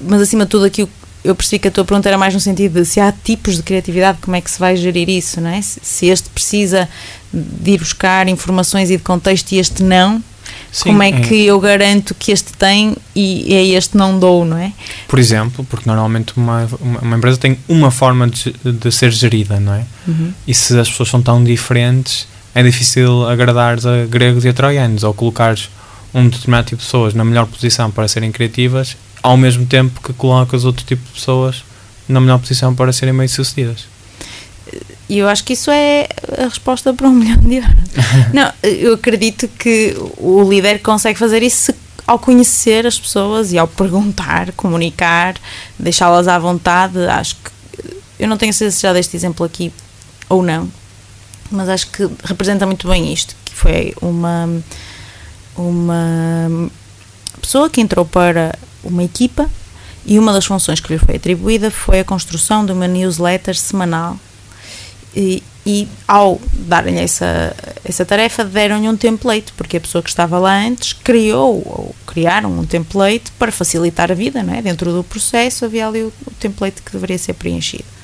mas 0.00 0.22
acima 0.22 0.44
de 0.44 0.52
tudo, 0.52 0.66
aqui 0.66 0.88
eu 1.24 1.34
percebi 1.34 1.58
que 1.58 1.66
a 1.66 1.70
tua 1.72 1.84
pergunta 1.84 2.08
era 2.08 2.16
mais 2.16 2.32
no 2.32 2.38
sentido 2.38 2.80
de 2.80 2.86
se 2.86 3.00
há 3.00 3.10
tipos 3.10 3.56
de 3.56 3.64
criatividade, 3.64 4.18
como 4.22 4.36
é 4.36 4.40
que 4.40 4.48
se 4.48 4.60
vai 4.60 4.76
gerir 4.76 5.08
isso, 5.08 5.40
não 5.40 5.50
é? 5.50 5.60
Se, 5.60 6.06
este 6.06 6.28
precisa 6.30 6.88
de 7.32 7.72
ir 7.72 7.78
buscar 7.78 8.28
informações 8.28 8.88
e 8.88 8.96
de 8.96 9.02
contexto 9.02 9.50
e 9.50 9.58
este 9.58 9.82
não, 9.82 10.22
Sim, 10.70 10.84
como 10.84 11.02
é 11.02 11.10
que 11.10 11.44
eu 11.44 11.58
garanto 11.58 12.14
que 12.14 12.30
este 12.30 12.52
tem 12.52 12.96
e 13.16 13.52
a 13.52 13.76
este 13.76 13.96
não 13.96 14.20
dou, 14.20 14.44
não 14.44 14.56
é? 14.56 14.72
Por 15.08 15.18
exemplo, 15.18 15.66
porque 15.68 15.88
normalmente 15.88 16.34
uma, 16.36 16.68
uma, 16.80 17.00
uma 17.00 17.16
empresa 17.16 17.36
tem 17.36 17.58
uma 17.68 17.90
forma 17.90 18.28
de, 18.28 18.52
de 18.52 18.92
ser 18.92 19.10
gerida, 19.10 19.58
não 19.58 19.74
é? 19.74 19.84
Uhum. 20.06 20.32
E 20.46 20.54
se 20.54 20.78
as 20.78 20.88
pessoas 20.88 21.08
são 21.08 21.20
tão 21.20 21.42
diferentes, 21.42 22.28
é 22.56 22.62
difícil 22.62 23.28
agradares 23.28 23.84
a 23.84 24.06
gregos 24.06 24.46
e 24.46 24.48
a 24.48 24.52
troianos 24.54 25.04
ou 25.04 25.12
colocares 25.12 25.68
um 26.14 26.26
determinado 26.26 26.68
tipo 26.68 26.80
de 26.80 26.86
pessoas 26.86 27.12
na 27.12 27.22
melhor 27.22 27.46
posição 27.46 27.90
para 27.90 28.08
serem 28.08 28.32
criativas, 28.32 28.96
ao 29.22 29.36
mesmo 29.36 29.66
tempo 29.66 30.00
que 30.00 30.14
colocas 30.14 30.64
outro 30.64 30.82
tipo 30.82 31.04
de 31.04 31.12
pessoas 31.12 31.62
na 32.08 32.18
melhor 32.18 32.38
posição 32.38 32.74
para 32.74 32.94
serem 32.94 33.14
bem 33.14 33.28
sucedidas. 33.28 33.84
E 35.06 35.18
eu 35.18 35.28
acho 35.28 35.44
que 35.44 35.52
isso 35.52 35.70
é 35.70 36.08
a 36.38 36.44
resposta 36.44 36.94
para 36.94 37.06
um 37.06 37.12
milhão 37.12 37.36
de 37.36 37.56
euros. 37.56 37.74
Não, 38.32 38.50
eu 38.62 38.94
acredito 38.94 39.46
que 39.48 39.94
o 40.16 40.42
líder 40.48 40.78
consegue 40.78 41.18
fazer 41.18 41.42
isso 41.42 41.74
ao 42.06 42.18
conhecer 42.18 42.86
as 42.86 42.98
pessoas 42.98 43.52
e 43.52 43.58
ao 43.58 43.68
perguntar, 43.68 44.50
comunicar, 44.52 45.34
deixá-las 45.78 46.26
à 46.26 46.38
vontade. 46.38 47.04
Acho 47.04 47.36
que 47.36 47.50
eu 48.18 48.26
não 48.26 48.38
tenho 48.38 48.54
certeza 48.54 48.76
se 48.76 48.82
já 48.82 48.94
deste 48.94 49.14
exemplo 49.14 49.44
aqui 49.44 49.70
ou 50.26 50.42
não, 50.42 50.70
mas 51.50 51.68
acho 51.68 51.90
que 51.90 52.08
representa 52.24 52.66
muito 52.66 52.88
bem 52.88 53.12
isto, 53.12 53.34
que 53.44 53.54
foi 53.54 53.94
uma 54.00 54.48
uma 55.56 56.70
pessoa 57.40 57.70
que 57.70 57.80
entrou 57.80 58.04
para 58.04 58.58
uma 58.84 59.02
equipa 59.02 59.50
e 60.04 60.18
uma 60.18 60.32
das 60.32 60.44
funções 60.44 60.80
que 60.80 60.92
lhe 60.92 60.98
foi 60.98 61.16
atribuída 61.16 61.70
foi 61.70 62.00
a 62.00 62.04
construção 62.04 62.64
de 62.64 62.72
uma 62.72 62.86
newsletter 62.86 63.56
semanal 63.56 64.18
e, 65.14 65.42
e 65.64 65.88
ao 66.06 66.40
darem-lhe 66.52 67.00
essa, 67.00 67.56
essa 67.82 68.04
tarefa 68.04 68.44
deram-lhe 68.44 68.88
um 68.88 68.96
template, 68.96 69.52
porque 69.56 69.78
a 69.78 69.80
pessoa 69.80 70.02
que 70.02 70.10
estava 70.10 70.38
lá 70.38 70.54
antes 70.54 70.92
criou 70.92 71.56
ou 71.64 71.96
criaram 72.06 72.58
um 72.58 72.66
template 72.66 73.32
para 73.38 73.50
facilitar 73.50 74.12
a 74.12 74.14
vida, 74.14 74.42
não 74.42 74.54
é? 74.54 74.60
dentro 74.60 74.92
do 74.92 75.02
processo 75.02 75.64
havia 75.64 75.88
ali 75.88 76.02
o, 76.02 76.12
o 76.26 76.30
template 76.38 76.82
que 76.82 76.92
deveria 76.92 77.18
ser 77.18 77.32
preenchido 77.32 77.95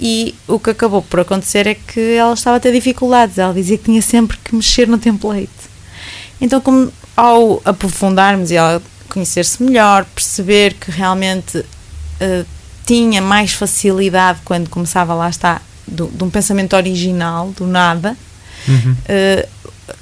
e 0.00 0.34
o 0.46 0.58
que 0.58 0.70
acabou 0.70 1.02
por 1.02 1.20
acontecer 1.20 1.66
é 1.66 1.74
que 1.74 2.14
ela 2.14 2.34
estava 2.34 2.56
a 2.56 2.60
ter 2.60 2.72
dificuldades, 2.72 3.38
ela 3.38 3.54
dizia 3.54 3.78
que 3.78 3.84
tinha 3.84 4.02
sempre 4.02 4.36
que 4.36 4.54
mexer 4.54 4.86
no 4.86 4.98
template 4.98 5.50
então 6.40 6.60
como 6.60 6.92
ao 7.16 7.62
aprofundarmos 7.64 8.50
e 8.50 8.58
ao 8.58 8.80
conhecer-se 9.08 9.62
melhor, 9.62 10.04
perceber 10.04 10.74
que 10.74 10.90
realmente 10.90 11.58
uh, 11.58 12.46
tinha 12.84 13.22
mais 13.22 13.52
facilidade 13.52 14.40
quando 14.44 14.68
começava 14.68 15.14
lá 15.14 15.28
está 15.28 15.62
do, 15.86 16.08
de 16.08 16.22
um 16.22 16.30
pensamento 16.30 16.76
original, 16.76 17.50
do 17.50 17.66
nada, 17.66 18.16
Uhum. 18.68 18.92
uh, 18.92 19.48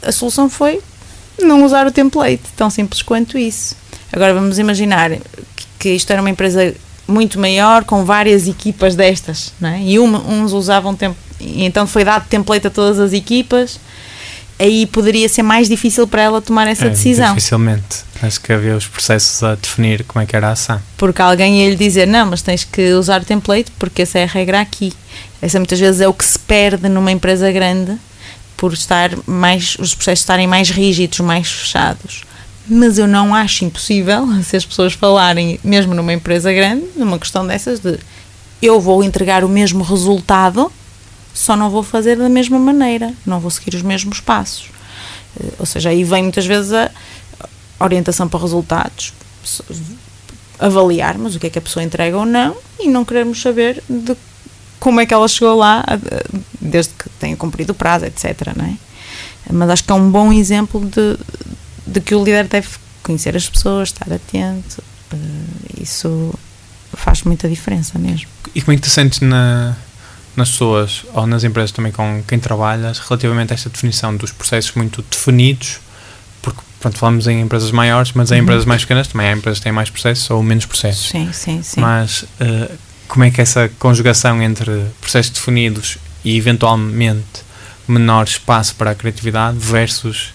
a 0.00 0.10
solução 0.10 0.48
foi 0.48 0.80
não 1.38 1.66
usar 1.66 1.86
o 1.86 1.92
template, 1.92 2.40
tão 2.56 2.70
simples 2.70 3.02
quanto 3.02 3.36
isso. 3.36 3.76
Agora 4.10 4.32
vamos 4.32 4.58
imaginar 4.58 5.10
que, 5.10 5.66
que 5.78 5.88
isto 5.90 6.10
era 6.10 6.22
uma 6.22 6.30
empresa 6.30 6.74
muito 7.06 7.38
maior, 7.38 7.84
com 7.84 8.04
várias 8.04 8.48
equipas 8.48 8.94
destas, 8.94 9.52
não 9.60 9.68
é? 9.68 9.80
e 9.82 9.98
uma, 9.98 10.18
uns 10.20 10.52
usavam 10.52 10.94
tempo, 10.94 11.16
então 11.40 11.86
foi 11.86 12.04
dado 12.04 12.26
template 12.28 12.66
a 12.66 12.70
todas 12.70 12.98
as 12.98 13.12
equipas, 13.12 13.78
aí 14.58 14.86
poderia 14.86 15.28
ser 15.28 15.42
mais 15.42 15.68
difícil 15.68 16.06
para 16.06 16.22
ela 16.22 16.40
tomar 16.40 16.66
essa 16.66 16.86
É, 16.86 16.90
decisão. 16.90 17.34
Dificilmente. 17.34 18.04
Acho 18.22 18.40
que 18.40 18.52
havia 18.52 18.76
os 18.76 18.86
processos 18.86 19.42
a 19.42 19.54
definir 19.54 20.04
como 20.04 20.22
é 20.22 20.26
que 20.26 20.34
era 20.34 20.48
a 20.48 20.52
ação. 20.52 20.80
Porque 20.96 21.20
alguém 21.20 21.62
ia 21.62 21.70
lhe 21.70 21.76
dizer, 21.76 22.06
não, 22.06 22.26
mas 22.26 22.40
tens 22.40 22.64
que 22.64 22.92
usar 22.92 23.20
o 23.20 23.24
template 23.24 23.70
porque 23.78 24.02
essa 24.02 24.18
é 24.20 24.24
a 24.24 24.26
regra 24.26 24.60
aqui. 24.60 24.92
Essa 25.42 25.58
muitas 25.58 25.78
vezes 25.78 26.00
é 26.00 26.08
o 26.08 26.14
que 26.14 26.24
se 26.24 26.38
perde 26.38 26.88
numa 26.88 27.12
empresa 27.12 27.50
grande 27.52 27.98
por 28.56 28.72
estar 28.72 29.10
mais, 29.26 29.76
os 29.78 29.94
processos 29.94 30.20
estarem 30.20 30.46
mais 30.46 30.70
rígidos, 30.70 31.20
mais 31.20 31.50
fechados. 31.50 32.22
Mas 32.66 32.98
eu 32.98 33.06
não 33.06 33.34
acho 33.34 33.64
impossível 33.64 34.26
se 34.42 34.56
as 34.56 34.64
pessoas 34.64 34.92
falarem, 34.92 35.60
mesmo 35.62 35.94
numa 35.94 36.12
empresa 36.12 36.52
grande, 36.52 36.86
numa 36.96 37.18
questão 37.18 37.46
dessas 37.46 37.80
de 37.80 37.98
eu 38.62 38.80
vou 38.80 39.04
entregar 39.04 39.44
o 39.44 39.48
mesmo 39.48 39.84
resultado, 39.84 40.72
só 41.34 41.56
não 41.56 41.68
vou 41.68 41.82
fazer 41.82 42.16
da 42.16 42.28
mesma 42.28 42.58
maneira, 42.58 43.12
não 43.26 43.40
vou 43.40 43.50
seguir 43.50 43.74
os 43.76 43.82
mesmos 43.82 44.20
passos. 44.20 44.70
Eh, 45.38 45.52
Ou 45.58 45.66
seja, 45.66 45.90
aí 45.90 46.04
vem 46.04 46.22
muitas 46.22 46.46
vezes 46.46 46.72
a 46.72 46.90
orientação 47.80 48.28
para 48.28 48.40
resultados, 48.40 49.12
avaliarmos 50.58 51.34
o 51.34 51.40
que 51.40 51.48
é 51.48 51.50
que 51.50 51.58
a 51.58 51.62
pessoa 51.62 51.82
entrega 51.82 52.16
ou 52.16 52.24
não 52.24 52.56
e 52.78 52.88
não 52.88 53.04
queremos 53.04 53.42
saber 53.42 53.82
de 53.88 54.16
como 54.78 55.00
é 55.00 55.06
que 55.06 55.12
ela 55.12 55.26
chegou 55.26 55.56
lá, 55.56 55.84
desde 56.60 56.92
que 56.94 57.08
tenha 57.18 57.36
cumprido 57.36 57.72
o 57.72 57.74
prazo, 57.74 58.04
etc. 58.04 58.52
Não 58.56 58.64
é? 58.64 58.74
Mas 59.52 59.70
acho 59.70 59.84
que 59.84 59.92
é 59.92 59.94
um 59.94 60.10
bom 60.10 60.32
exemplo 60.32 60.80
de, 60.80 61.18
de 61.86 62.00
que 62.00 62.14
o 62.14 62.24
líder 62.24 62.46
deve 62.48 62.68
conhecer 63.02 63.36
as 63.36 63.48
pessoas, 63.48 63.88
estar 63.90 64.12
atento. 64.12 64.82
eh, 65.12 65.16
Isso 65.82 66.32
faz 66.94 67.22
muita 67.22 67.48
diferença 67.48 67.98
mesmo. 67.98 68.26
E 68.54 68.62
como 68.62 68.72
é 68.72 68.76
que 68.76 68.82
te 68.82 68.90
sentes 68.90 69.20
na, 69.20 69.76
nas 70.36 70.50
pessoas 70.50 71.04
ou 71.12 71.26
nas 71.26 71.44
empresas 71.44 71.72
também 71.72 71.92
com 71.92 72.22
quem 72.26 72.38
trabalhas 72.38 72.98
relativamente 73.00 73.52
a 73.52 73.54
esta 73.54 73.68
definição 73.68 74.16
dos 74.16 74.30
processos 74.32 74.72
muito 74.74 75.02
definidos? 75.10 75.80
Porque, 76.40 76.60
pronto, 76.80 76.96
falamos 76.98 77.26
em 77.26 77.40
empresas 77.40 77.70
maiores, 77.70 78.12
mas 78.14 78.30
em 78.30 78.36
Uhum. 78.36 78.42
empresas 78.42 78.64
mais 78.64 78.82
pequenas 78.82 79.08
também 79.08 79.26
há 79.28 79.32
empresas 79.32 79.58
que 79.58 79.64
têm 79.64 79.72
mais 79.72 79.90
processos 79.90 80.28
ou 80.30 80.42
menos 80.42 80.66
processos. 80.66 81.08
Sim, 81.08 81.30
sim, 81.32 81.62
sim. 81.62 81.80
Mas 81.80 82.24
eh, 82.40 82.70
como 83.08 83.24
é 83.24 83.30
que 83.30 83.40
essa 83.40 83.68
conjugação 83.78 84.40
entre 84.42 84.86
processos 85.00 85.30
definidos 85.32 85.98
e 86.24 86.36
eventualmente 86.36 87.42
menor 87.88 88.24
espaço 88.24 88.74
para 88.76 88.90
a 88.92 88.94
criatividade 88.94 89.58
versus 89.58 90.32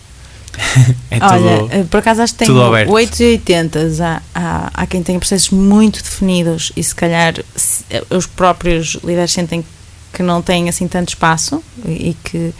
é 1.12 1.20
tudo 1.20 1.32
Olha, 1.32 1.68
eh, 1.72 1.84
por 1.89 1.98
acaso 1.98 2.22
acho 2.22 2.34
que 2.34 2.39
tem 2.39 2.48
tudo 2.48 2.63
aberto. 2.63 2.92
8 2.92 3.24
e 3.24 3.32
80 3.34 3.80
há, 4.01 4.22
há, 4.36 4.72
há 4.74 4.88
quem 4.88 5.01
tenha 5.01 5.18
processos 5.20 5.50
muito 5.50 6.01
definidos 6.04 6.72
e 6.75 6.84
se 6.84 6.94
calhar 6.94 7.36
se- 7.56 7.84
eh, 7.89 8.04
os 8.10 8.25
próprios 8.25 8.98
líderes 9.04 9.32
sentem 9.32 9.63
que 10.12 10.24
não 10.24 10.42
têm 10.42 10.68
assim 10.70 10.88
tanto 10.88 11.10
espaço 11.10 11.63
e, 11.86 12.10
e 12.10 12.18
que 12.24 12.54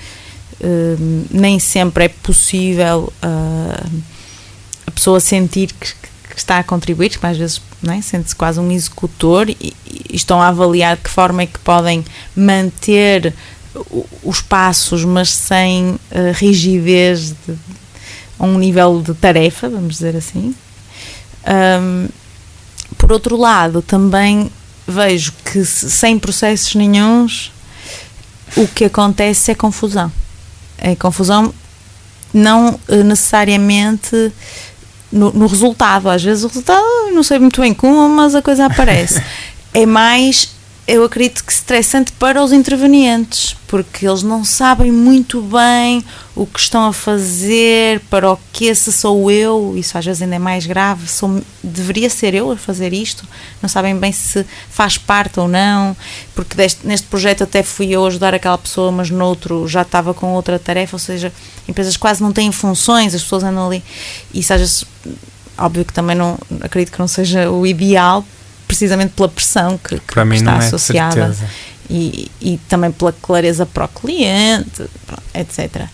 eh, 0.62 0.96
nem 1.32 1.60
sempre 1.60 2.06
é 2.06 2.10
possível 2.10 3.12
ah, 3.22 3.86
a 4.88 4.91
pessoa 4.91 5.20
sentir 5.20 5.72
que, 5.79 5.94
que 6.29 6.38
está 6.38 6.60
a 6.60 6.63
contribuir, 6.63 7.10
que 7.10 7.25
às 7.25 7.38
vezes 7.38 7.62
é? 7.88 8.01
sente-se 8.01 8.36
quase 8.36 8.60
um 8.60 8.72
executor 8.72 9.50
e, 9.50 9.56
e 9.86 10.15
estão 10.15 10.41
a 10.41 10.48
avaliar 10.48 10.96
de 10.98 11.03
que 11.03 11.10
forma 11.10 11.44
é 11.44 11.46
que 11.46 11.60
podem 11.60 12.03
manter 12.36 13.34
os 14.24 14.41
passos, 14.41 15.06
mas 15.06 15.29
sem 15.29 15.96
eh, 16.12 16.32
rigidez 16.36 17.32
de, 17.32 17.56
a 18.39 18.46
um 18.46 18.58
nível 18.58 19.01
de 19.01 19.13
tarefa, 19.13 19.69
vamos 19.69 19.96
dizer 19.96 20.15
assim. 20.15 20.55
Ahm, 21.46 22.08
por 22.98 23.12
outro 23.12 23.36
lado, 23.38 23.81
também 23.81 24.50
vejo 24.88 25.34
que 25.46 25.63
se- 25.65 25.89
sem 25.91 26.17
processos 26.17 26.74
nenhuns, 26.75 27.51
o 28.58 28.67
que 28.67 28.86
acontece 28.86 29.51
é 29.51 29.55
confusão. 29.55 30.12
É 30.77 30.96
confusão 30.96 31.53
não 32.34 32.79
eh, 32.88 33.03
necessariamente 33.03 34.31
no, 35.12 35.31
no 35.31 35.48
resultado. 35.48 36.10
Às 36.10 36.24
vezes 36.24 36.43
o 36.43 36.48
resultado, 36.48 36.84
não 37.13 37.24
sei 37.24 37.39
muito 37.39 37.62
bem 37.62 37.74
como, 37.74 38.08
mas 38.10 38.34
a 38.36 38.41
coisa 38.41 38.65
aparece. 38.65 39.22
é 39.74 39.86
mais, 39.86 40.50
eu 40.89 41.03
acredito 41.03 41.43
que 41.43 41.51
estressante 41.51 42.12
para 42.13 42.43
os 42.43 42.51
intervenientes, 42.51 43.55
porque 43.67 44.08
eles 44.08 44.24
não 44.24 44.43
sabem 44.43 44.91
muito 44.91 45.39
bem 45.39 46.03
o 46.36 46.48
que 46.48 46.60
estão 46.60 46.88
a 46.88 46.91
fazer, 46.91 48.00
para 48.10 48.31
o 48.31 48.39
que 48.51 48.74
se 48.74 48.91
sou 48.91 49.29
eu, 49.29 49.75
isso 49.77 49.96
às 49.96 50.03
vezes 50.03 50.24
ainda 50.24 50.38
é 50.38 50.39
mais 50.39 50.65
grave, 50.65 51.08
sou, 51.08 51.43
deveria 51.63 52.10
ser 52.10 52.34
eu 52.34 52.51
a 52.51 52.58
fazer 52.58 52.91
isto, 52.91 53.24
não 53.62 53.69
sabem 53.69 53.96
bem 53.96 54.12
se 54.12 54.43
faz 54.72 54.98
parte 54.98 55.39
ou 55.39 55.48
não, 55.48 55.96
porque 56.34 56.55
deste, 56.55 56.88
neste 56.88 57.05
projeto 57.05 57.43
até 57.43 57.62
fui 57.62 57.91
eu 57.91 58.03
ajudar 58.08 58.34
aquela 58.34 58.58
pessoa, 58.58 58.91
mas 58.91 59.12
noutro 59.12 59.67
já 59.67 59.84
estava 59.84 60.12
com 60.12 60.34
outra 60.34 60.58
tarefa, 60.58 60.96
ou 60.96 61.00
seja, 61.00 61.31
empresas 61.67 61.98
quase 61.98 62.19
não 62.19 62.34
têm 62.34 62.51
funções, 62.51 63.13
as 63.13 63.22
pessoas 63.22 63.43
andam 63.43 63.67
ali, 63.67 63.84
isso 64.34 64.51
às 64.51 64.60
vezes, 64.60 64.86
óbvio 65.55 65.86
que 65.86 65.93
também 65.93 66.15
não, 66.15 66.36
acredito 66.62 66.91
que 66.91 67.00
não 67.00 67.08
seja 67.08 67.51
o 67.51 67.67
ideal, 67.67 68.25
precisamente 68.69 69.13
pela 69.15 69.27
pressão 69.27 69.79
que, 69.79 69.99
que 69.99 70.23
mim 70.23 70.35
está 70.35 70.53
é 70.53 70.57
associada 70.59 71.33
certeza. 71.33 71.49
e, 71.89 72.29
e 72.39 72.57
também 72.69 72.91
pela 72.91 73.11
clareza 73.11 73.65
para 73.65 73.85
o 73.85 73.88
cliente. 73.88 74.83
Etc. 75.33 75.88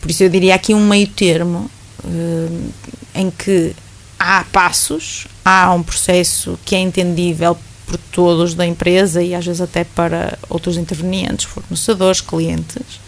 Por 0.00 0.08
isso 0.08 0.22
eu 0.22 0.28
diria 0.28 0.54
aqui 0.54 0.72
um 0.72 0.86
meio 0.86 1.08
termo 1.08 1.68
uh, 2.04 2.72
em 3.12 3.28
que 3.28 3.74
há 4.16 4.44
passos, 4.52 5.26
há 5.44 5.72
um 5.74 5.82
processo 5.82 6.56
que 6.64 6.76
é 6.76 6.78
entendível 6.78 7.58
por 7.88 7.98
todos 8.12 8.54
da 8.54 8.64
empresa 8.64 9.20
e 9.20 9.34
às 9.34 9.44
vezes 9.44 9.60
até 9.60 9.82
para 9.82 10.38
outros 10.48 10.76
intervenientes, 10.76 11.44
fornecedores, 11.44 12.20
clientes, 12.20 13.00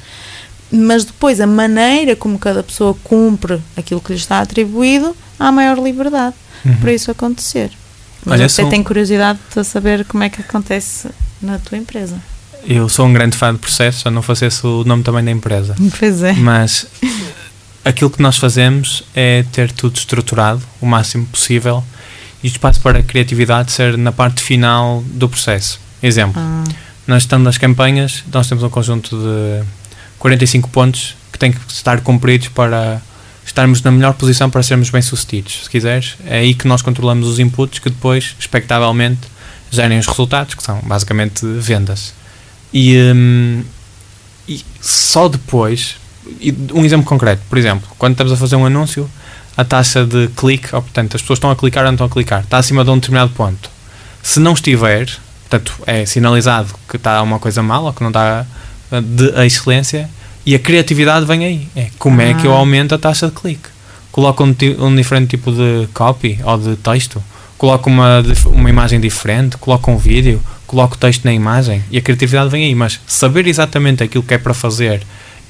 mas 0.72 1.04
depois 1.04 1.40
a 1.40 1.46
maneira 1.46 2.16
como 2.16 2.36
cada 2.36 2.64
pessoa 2.64 2.96
cumpre 3.04 3.62
aquilo 3.76 4.00
que 4.00 4.12
lhe 4.12 4.18
está 4.18 4.40
atribuído, 4.40 5.16
há 5.38 5.52
maior 5.52 5.78
liberdade 5.78 6.34
uhum. 6.64 6.76
para 6.78 6.92
isso 6.92 7.12
acontecer. 7.12 7.70
Mas 8.24 8.40
Olha, 8.40 8.48
você 8.48 8.62
sou... 8.62 8.70
tem 8.70 8.82
curiosidade 8.82 9.38
de 9.54 9.64
saber 9.64 10.04
como 10.04 10.22
é 10.24 10.28
que 10.28 10.40
acontece 10.40 11.08
na 11.40 11.58
tua 11.58 11.78
empresa. 11.78 12.16
Eu 12.64 12.88
sou 12.88 13.06
um 13.06 13.12
grande 13.12 13.36
fã 13.36 13.52
de 13.52 13.58
processos, 13.58 14.02
já 14.02 14.10
não 14.10 14.22
fosse 14.22 14.44
esse 14.46 14.66
o 14.66 14.84
nome 14.84 15.02
também 15.02 15.24
da 15.24 15.30
empresa. 15.30 15.74
Pois 15.98 16.22
é. 16.22 16.32
Mas 16.34 16.86
aquilo 17.84 18.10
que 18.10 18.20
nós 18.20 18.36
fazemos 18.36 19.02
é 19.14 19.44
ter 19.52 19.72
tudo 19.72 19.96
estruturado 19.96 20.60
o 20.80 20.86
máximo 20.86 21.26
possível 21.26 21.82
e 22.42 22.46
o 22.46 22.50
espaço 22.50 22.80
para 22.80 22.98
a 22.98 23.02
criatividade 23.02 23.72
ser 23.72 23.96
na 23.96 24.12
parte 24.12 24.42
final 24.42 25.02
do 25.06 25.28
processo. 25.28 25.80
Exemplo, 26.02 26.40
ah. 26.40 26.64
nós 27.06 27.22
estamos 27.22 27.44
nas 27.44 27.58
campanhas, 27.58 28.22
nós 28.32 28.48
temos 28.48 28.62
um 28.62 28.70
conjunto 28.70 29.16
de 29.16 29.64
45 30.18 30.68
pontos 30.68 31.16
que 31.32 31.38
têm 31.38 31.52
que 31.52 31.58
estar 31.68 32.00
cumpridos 32.00 32.48
para 32.48 33.00
estarmos 33.58 33.82
na 33.82 33.90
melhor 33.90 34.14
posição 34.14 34.48
para 34.48 34.62
sermos 34.62 34.88
bem-sucedidos. 34.88 35.64
Se 35.64 35.70
quiseres, 35.70 36.16
é 36.24 36.38
aí 36.38 36.54
que 36.54 36.68
nós 36.68 36.80
controlamos 36.80 37.26
os 37.26 37.40
inputs 37.40 37.80
que 37.80 37.90
depois, 37.90 38.36
expectavelmente, 38.38 39.22
gerem 39.68 39.98
os 39.98 40.06
resultados, 40.06 40.54
que 40.54 40.62
são 40.62 40.80
basicamente 40.84 41.44
vendas. 41.44 42.14
E, 42.72 42.96
hum, 43.12 43.64
e 44.48 44.64
só 44.80 45.28
depois, 45.28 45.96
um 46.72 46.84
exemplo 46.84 47.04
concreto, 47.04 47.42
por 47.48 47.58
exemplo, 47.58 47.88
quando 47.98 48.12
estamos 48.12 48.32
a 48.32 48.36
fazer 48.36 48.54
um 48.54 48.64
anúncio, 48.64 49.10
a 49.56 49.64
taxa 49.64 50.06
de 50.06 50.28
clique, 50.36 50.72
ou, 50.72 50.80
portanto, 50.80 51.16
as 51.16 51.20
pessoas 51.20 51.38
estão 51.38 51.50
a 51.50 51.56
clicar 51.56 51.82
ou 51.82 51.88
não 51.88 51.94
estão 51.94 52.06
a 52.06 52.10
clicar, 52.10 52.42
está 52.44 52.58
acima 52.58 52.84
de 52.84 52.90
um 52.90 52.94
determinado 52.94 53.32
ponto. 53.32 53.68
Se 54.22 54.38
não 54.38 54.52
estiver, 54.52 55.10
portanto, 55.48 55.74
é 55.84 56.06
sinalizado 56.06 56.72
que 56.88 56.96
está 56.96 57.20
uma 57.22 57.40
coisa 57.40 57.60
mal 57.60 57.84
ou 57.86 57.92
que 57.92 58.02
não 58.02 58.10
está 58.10 58.46
eh, 58.92 59.00
de 59.00 59.44
excelência 59.44 60.08
e 60.48 60.54
a 60.54 60.58
criatividade 60.58 61.26
vem 61.26 61.44
aí. 61.44 61.68
É 61.76 61.88
como 61.98 62.22
ah. 62.22 62.24
é 62.24 62.32
que 62.32 62.46
eu 62.46 62.54
ah. 62.54 62.56
aumento 62.56 62.94
a 62.94 62.98
taxa 62.98 63.26
de 63.26 63.32
clique? 63.34 63.68
Coloco 64.10 64.42
um, 64.42 64.56
um, 64.78 64.96
diferente 64.96 65.28
tipo 65.28 65.52
de 65.52 65.86
copy 65.92 66.40
ou 66.42 66.56
de 66.56 66.74
texto, 66.76 67.22
coloco 67.58 67.90
uma, 67.90 68.22
uma 68.46 68.70
imagem 68.70 68.98
diferente, 68.98 69.58
coloco 69.58 69.90
um 69.90 69.98
vídeo, 69.98 70.40
coloco 70.66 70.96
texto 70.96 71.26
na 71.26 71.34
imagem 71.34 71.84
e 71.90 71.98
a 71.98 72.00
criatividade 72.00 72.48
vem 72.48 72.64
aí. 72.64 72.74
Mas 72.74 72.98
saber 73.06 73.46
exatamente 73.46 74.02
aquilo 74.02 74.24
que 74.24 74.32
é 74.32 74.38
para 74.38 74.54
fazer 74.54 75.02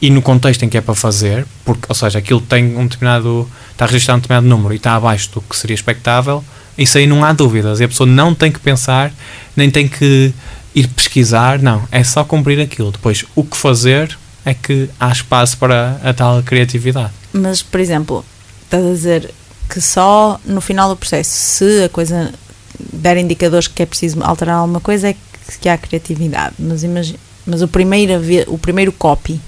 e 0.03 0.11
no 0.11 0.21
contexto 0.21 0.65
em 0.65 0.69
que 0.69 0.77
é 0.77 0.81
para 0.81 0.97
fazer, 0.97 1.47
porque, 1.65 1.85
ou 1.89 1.95
seja, 1.95 2.19
aquilo 2.19 2.41
tem 2.41 2.77
um 2.77 2.83
determinado, 2.83 3.49
está 3.71 3.87
registrado 3.87 4.19
um 4.19 4.21
determinado 4.21 4.49
número 4.49 4.75
e 4.75 4.79
está 4.79 4.97
abaixo 4.97 5.31
do 5.33 5.41
que 5.41 5.57
seria 5.57 5.77
expectável, 5.77 6.43
isso 6.77 6.99
aí 6.99 7.07
não 7.07 7.25
há 7.25 7.33
dúvidas. 7.33 7.79
E 7.79 7.85
a 7.85 7.89
pessoa 7.89 8.09
não 8.09 8.35
tem 8.35 8.51
que 8.51 8.59
pensar, 8.59 9.13
nem 9.57 9.71
tem 9.71 9.87
que 9.87 10.35
ir 10.75 10.89
pesquisar, 10.89 11.61
não. 11.61 11.87
É 11.93 12.03
só 12.03 12.25
cumprir 12.25 12.61
aquilo. 12.61 12.91
Depois, 12.91 13.25
o 13.37 13.45
que 13.45 13.57
fazer 13.57 14.19
é 14.49 14.55
que 14.55 14.89
há 14.99 15.11
espaço 15.11 15.57
para 15.59 16.01
a 16.03 16.13
tal 16.13 16.43
criatividade. 16.43 17.13
Mas, 17.33 17.63
por 17.63 17.81
exemplo, 17.81 18.25
estás 18.65 18.85
a 18.85 18.91
dizer 18.91 19.35
que 19.69 19.81
só 19.81 20.41
no 20.45 20.61
final 20.61 20.89
do 20.89 20.97
processo, 20.97 21.31
se 21.31 21.85
a 21.85 21.89
coisa 21.89 22.33
der 22.93 23.17
indicadores 23.17 23.69
que 23.69 23.83
é 23.83 23.87
preciso 23.87 24.23
alterar 24.23 24.57
alguma 24.57 24.81
coisa, 24.81 25.11
é 25.11 25.17
que 25.61 25.69
há 25.69 25.77
criatividade. 25.77 26.55
Mas, 26.59 26.83
imagine, 26.83 27.19
mas 27.47 27.63
o 27.63 27.69
primeiro, 27.69 28.21
o 28.49 28.59
primeiro 28.59 28.93
copy 28.93 29.41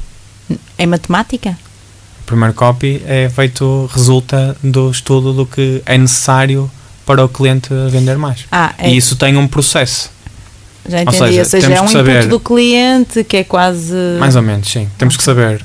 é 0.76 0.86
matemática? 0.86 1.56
O 2.20 2.24
primeiro 2.24 2.54
copy 2.54 3.02
é 3.06 3.28
feito, 3.28 3.90
resulta 3.92 4.56
do 4.62 4.90
estudo 4.90 5.32
do 5.32 5.46
que 5.46 5.82
é 5.84 5.98
necessário 5.98 6.70
para 7.04 7.24
o 7.24 7.28
cliente 7.28 7.68
vender 7.90 8.16
mais. 8.16 8.46
Ah, 8.52 8.72
é. 8.78 8.90
E 8.90 8.96
isso 8.96 9.16
tem 9.16 9.36
um 9.36 9.48
processo. 9.48 10.10
Já 10.90 11.02
entendi, 11.02 11.22
ou 11.22 11.28
seja, 11.28 11.40
ou 11.40 11.44
seja 11.44 11.74
é 11.74 11.80
um 11.80 11.88
saber, 11.88 12.16
input 12.18 12.28
do 12.28 12.40
cliente 12.40 13.24
que 13.24 13.36
é 13.38 13.44
quase... 13.44 13.94
Mais 14.18 14.34
ou 14.34 14.42
menos, 14.42 14.68
sim. 14.68 14.88
Temos 14.98 15.16
que 15.16 15.22
saber, 15.22 15.64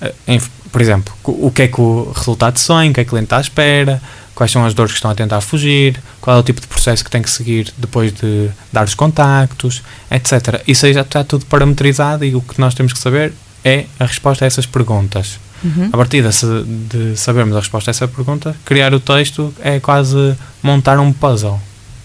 eh, 0.00 0.40
por 0.70 0.80
exemplo, 0.80 1.12
o 1.24 1.50
que 1.50 1.62
é 1.62 1.68
que 1.68 1.80
o 1.80 2.12
resultado 2.14 2.58
sonha, 2.58 2.90
o 2.90 2.94
que 2.94 3.00
é 3.00 3.04
que 3.04 3.08
o 3.08 3.10
cliente 3.10 3.26
está 3.26 3.38
à 3.38 3.40
espera, 3.40 4.00
quais 4.34 4.52
são 4.52 4.64
as 4.64 4.72
dores 4.72 4.92
que 4.92 4.98
estão 4.98 5.10
a 5.10 5.14
tentar 5.14 5.40
fugir, 5.40 6.00
qual 6.20 6.36
é 6.36 6.40
o 6.40 6.42
tipo 6.42 6.60
de 6.60 6.66
processo 6.66 7.04
que 7.04 7.10
tem 7.10 7.20
que 7.20 7.28
seguir 7.28 7.72
depois 7.76 8.12
de 8.12 8.48
dar 8.72 8.86
os 8.86 8.94
contactos, 8.94 9.82
etc. 10.10 10.62
Isso 10.66 10.86
aí 10.86 10.94
já 10.94 11.02
está 11.02 11.24
tudo 11.24 11.44
parametrizado 11.46 12.24
e 12.24 12.34
o 12.34 12.40
que 12.40 12.58
nós 12.60 12.72
temos 12.72 12.92
que 12.92 12.98
saber 12.98 13.32
é 13.64 13.86
a 13.98 14.06
resposta 14.06 14.44
a 14.44 14.46
essas 14.46 14.66
perguntas. 14.66 15.38
Uhum. 15.62 15.90
A 15.92 15.96
partir 15.96 16.22
de, 16.22 16.64
de 16.64 17.16
sabermos 17.18 17.54
a 17.54 17.60
resposta 17.60 17.90
a 17.90 17.92
essa 17.92 18.08
pergunta, 18.08 18.56
criar 18.64 18.94
o 18.94 19.00
texto 19.00 19.52
é 19.60 19.78
quase 19.78 20.34
montar 20.62 20.98
um 20.98 21.12
puzzle. 21.12 21.60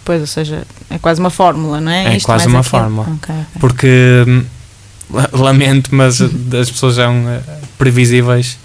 Pois, 0.05 0.21
ou 0.21 0.27
seja, 0.27 0.65
é 0.89 0.97
quase 0.97 1.19
uma 1.19 1.29
fórmula, 1.29 1.81
não 1.81 1.91
é? 1.91 2.13
É 2.13 2.17
Isto 2.17 2.27
quase 2.27 2.47
uma 2.47 2.59
aquilo. 2.59 2.71
fórmula. 2.71 3.07
Okay, 3.15 3.35
okay. 3.35 3.45
Porque, 3.59 4.25
hum, 4.27 4.45
lamento, 5.33 5.93
mas 5.93 6.21
as 6.61 6.71
pessoas 6.71 6.95
são 6.95 7.27
eh, 7.27 7.41
previsíveis 7.77 8.57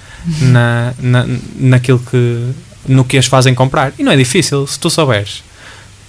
na, 0.43 0.93
na, 0.99 1.27
naquilo 1.57 1.99
que, 1.99 2.53
no 2.87 3.05
que 3.05 3.17
as 3.17 3.27
fazem 3.27 3.55
comprar. 3.55 3.93
E 3.99 4.03
não 4.03 4.13
é 4.13 4.17
difícil, 4.17 4.67
se 4.67 4.79
tu 4.79 4.91
souberes 4.91 5.43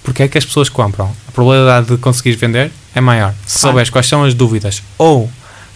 porque 0.03 0.23
é 0.23 0.27
que 0.27 0.37
as 0.37 0.45
pessoas 0.45 0.69
compram. 0.69 1.13
A 1.27 1.31
probabilidade 1.31 1.87
de 1.87 1.97
conseguires 1.97 2.39
vender 2.39 2.71
é 2.93 3.01
maior. 3.01 3.33
Se 3.45 3.59
claro. 3.59 3.71
souberes 3.73 3.89
quais 3.89 4.07
são 4.07 4.23
as 4.23 4.33
dúvidas 4.33 4.81
ou 4.97 5.29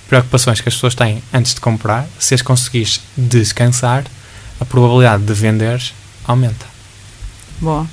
preocupações 0.07 0.61
que 0.61 0.69
as 0.69 0.75
pessoas 0.75 0.95
têm 0.95 1.21
antes 1.33 1.53
de 1.53 1.61
comprar, 1.61 2.07
se 2.19 2.33
as 2.33 2.41
conseguires 2.41 3.01
descansar, 3.17 4.03
a 4.59 4.65
probabilidade 4.65 5.23
de 5.23 5.33
venderes 5.33 5.93
aumenta. 6.27 6.65
Boa. 7.59 7.87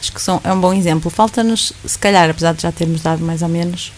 Acho 0.00 0.12
que 0.12 0.20
são, 0.20 0.40
é 0.44 0.52
um 0.52 0.60
bom 0.60 0.72
exemplo. 0.72 1.10
Falta-nos, 1.10 1.72
se 1.84 1.98
calhar, 1.98 2.30
apesar 2.30 2.54
de 2.54 2.62
já 2.62 2.72
termos 2.72 3.00
dado 3.02 3.24
mais 3.24 3.42
ou 3.42 3.48
menos, 3.48 3.92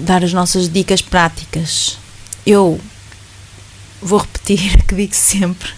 dar 0.00 0.24
as 0.24 0.32
nossas 0.32 0.68
dicas 0.68 1.02
práticas. 1.02 1.98
Eu 2.44 2.80
vou 4.00 4.20
repetir 4.20 4.82
que 4.84 4.94
digo 4.94 5.14
sempre 5.14 5.70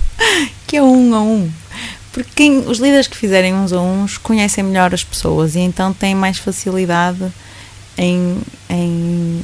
que 0.66 0.76
é 0.76 0.82
um 0.82 1.14
a 1.14 1.20
um. 1.20 1.50
Porque 2.12 2.30
quem, 2.34 2.58
os 2.58 2.78
líderes 2.78 3.06
que 3.06 3.16
fizerem 3.16 3.54
uns 3.54 3.72
a 3.72 3.80
uns 3.80 4.18
conhecem 4.18 4.62
melhor 4.62 4.92
as 4.92 5.02
pessoas 5.02 5.54
e 5.54 5.60
então 5.60 5.94
têm 5.94 6.14
mais 6.14 6.38
facilidade 6.38 7.32
em, 7.96 8.38
em 8.68 9.42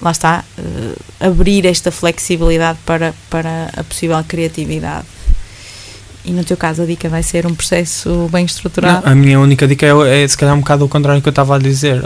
lá 0.00 0.10
está, 0.10 0.44
uh, 0.58 1.02
abrir 1.20 1.66
esta 1.66 1.90
flexibilidade 1.90 2.78
para, 2.84 3.14
para 3.30 3.70
a 3.76 3.84
possível 3.84 4.22
criatividade. 4.24 5.06
E 6.26 6.32
no 6.32 6.42
teu 6.42 6.56
caso 6.56 6.82
a 6.82 6.86
dica 6.86 7.08
vai 7.08 7.22
ser 7.22 7.46
um 7.46 7.54
processo 7.54 8.28
bem 8.32 8.44
estruturado? 8.44 9.06
Não, 9.06 9.12
a 9.12 9.14
minha 9.14 9.38
única 9.38 9.66
dica 9.66 9.86
é, 9.86 10.24
é 10.24 10.28
se 10.28 10.36
calhar 10.36 10.56
um 10.56 10.58
bocado 10.58 10.84
o 10.84 10.88
contrário 10.88 11.22
que 11.22 11.28
eu 11.28 11.30
estava 11.30 11.54
a 11.54 11.58
dizer. 11.58 12.02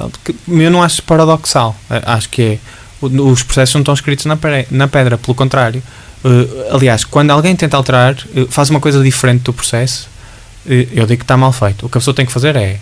Eu 0.46 0.70
não 0.70 0.82
acho 0.82 1.02
paradoxal. 1.02 1.74
É, 1.88 2.02
acho 2.04 2.28
que 2.28 2.42
é. 2.42 2.58
Os 3.00 3.42
processos 3.42 3.74
não 3.74 3.80
estão 3.80 3.94
escritos 3.94 4.26
na 4.26 4.36
pedra, 4.36 4.66
na 4.70 4.86
pedra 4.86 5.16
pelo 5.16 5.34
contrário. 5.34 5.82
Uh, 6.22 6.74
aliás, 6.74 7.02
quando 7.02 7.30
alguém 7.30 7.56
tenta 7.56 7.78
alterar, 7.78 8.12
uh, 8.12 8.46
faz 8.50 8.68
uma 8.68 8.78
coisa 8.78 9.02
diferente 9.02 9.40
do 9.44 9.54
processo, 9.54 10.06
uh, 10.66 10.70
eu 10.70 11.06
digo 11.06 11.16
que 11.16 11.24
está 11.24 11.34
mal 11.34 11.50
feito. 11.50 11.86
O 11.86 11.88
que 11.88 11.96
a 11.96 12.00
pessoa 12.00 12.14
tem 12.14 12.26
que 12.26 12.32
fazer 12.32 12.56
é, 12.56 12.78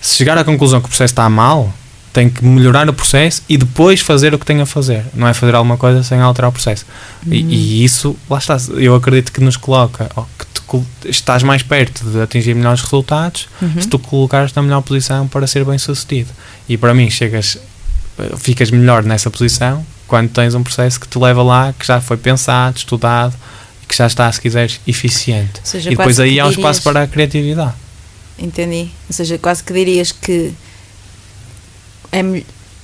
se 0.00 0.14
chegar 0.14 0.38
à 0.38 0.44
conclusão 0.44 0.80
que 0.80 0.86
o 0.86 0.88
processo 0.88 1.10
está 1.10 1.28
mal, 1.28 1.74
tem 2.16 2.30
que 2.30 2.42
melhorar 2.42 2.88
o 2.88 2.94
processo 2.94 3.42
e 3.46 3.58
depois 3.58 4.00
fazer 4.00 4.32
o 4.32 4.38
que 4.38 4.46
tem 4.46 4.58
a 4.62 4.66
fazer. 4.66 5.04
Não 5.12 5.28
é 5.28 5.34
fazer 5.34 5.54
alguma 5.54 5.76
coisa 5.76 6.02
sem 6.02 6.18
alterar 6.18 6.48
o 6.48 6.52
processo. 6.52 6.86
Uhum. 7.26 7.32
E, 7.34 7.42
e, 7.42 7.84
isso, 7.84 8.16
lá 8.30 8.38
está, 8.38 8.56
eu 8.76 8.94
acredito 8.94 9.30
que 9.30 9.40
nos 9.42 9.58
coloca, 9.58 10.06
te, 10.06 10.35
estás 11.04 11.42
mais 11.42 11.62
perto 11.62 12.04
de 12.10 12.20
atingir 12.20 12.54
melhores 12.54 12.80
resultados 12.80 13.48
uhum. 13.62 13.80
se 13.80 13.88
tu 13.88 13.98
colocares 13.98 14.52
na 14.54 14.62
melhor 14.62 14.82
posição 14.82 15.28
para 15.28 15.46
ser 15.46 15.64
bem 15.64 15.78
sucedido. 15.78 16.30
E 16.68 16.76
para 16.76 16.92
mim, 16.92 17.08
chegas, 17.10 17.58
ficas 18.38 18.70
melhor 18.70 19.04
nessa 19.04 19.30
posição 19.30 19.84
quando 20.06 20.30
tens 20.30 20.54
um 20.54 20.62
processo 20.62 21.00
que 21.00 21.08
te 21.08 21.18
leva 21.18 21.42
lá, 21.42 21.74
que 21.78 21.86
já 21.86 22.00
foi 22.00 22.16
pensado, 22.16 22.78
estudado 22.78 23.34
que 23.88 23.96
já 23.96 24.06
está, 24.06 24.30
se 24.30 24.40
quiseres, 24.40 24.80
eficiente. 24.86 25.60
Seja, 25.62 25.90
e 25.90 25.96
depois 25.96 26.18
aí 26.18 26.40
há 26.40 26.46
o 26.46 26.50
espaço 26.50 26.82
para 26.82 27.02
a 27.02 27.06
criatividade. 27.06 27.74
Entendi. 28.38 28.90
Ou 29.08 29.12
seja, 29.12 29.38
quase 29.38 29.62
que 29.62 29.72
dirias 29.72 30.12
que 30.12 30.52
é, 32.12 32.42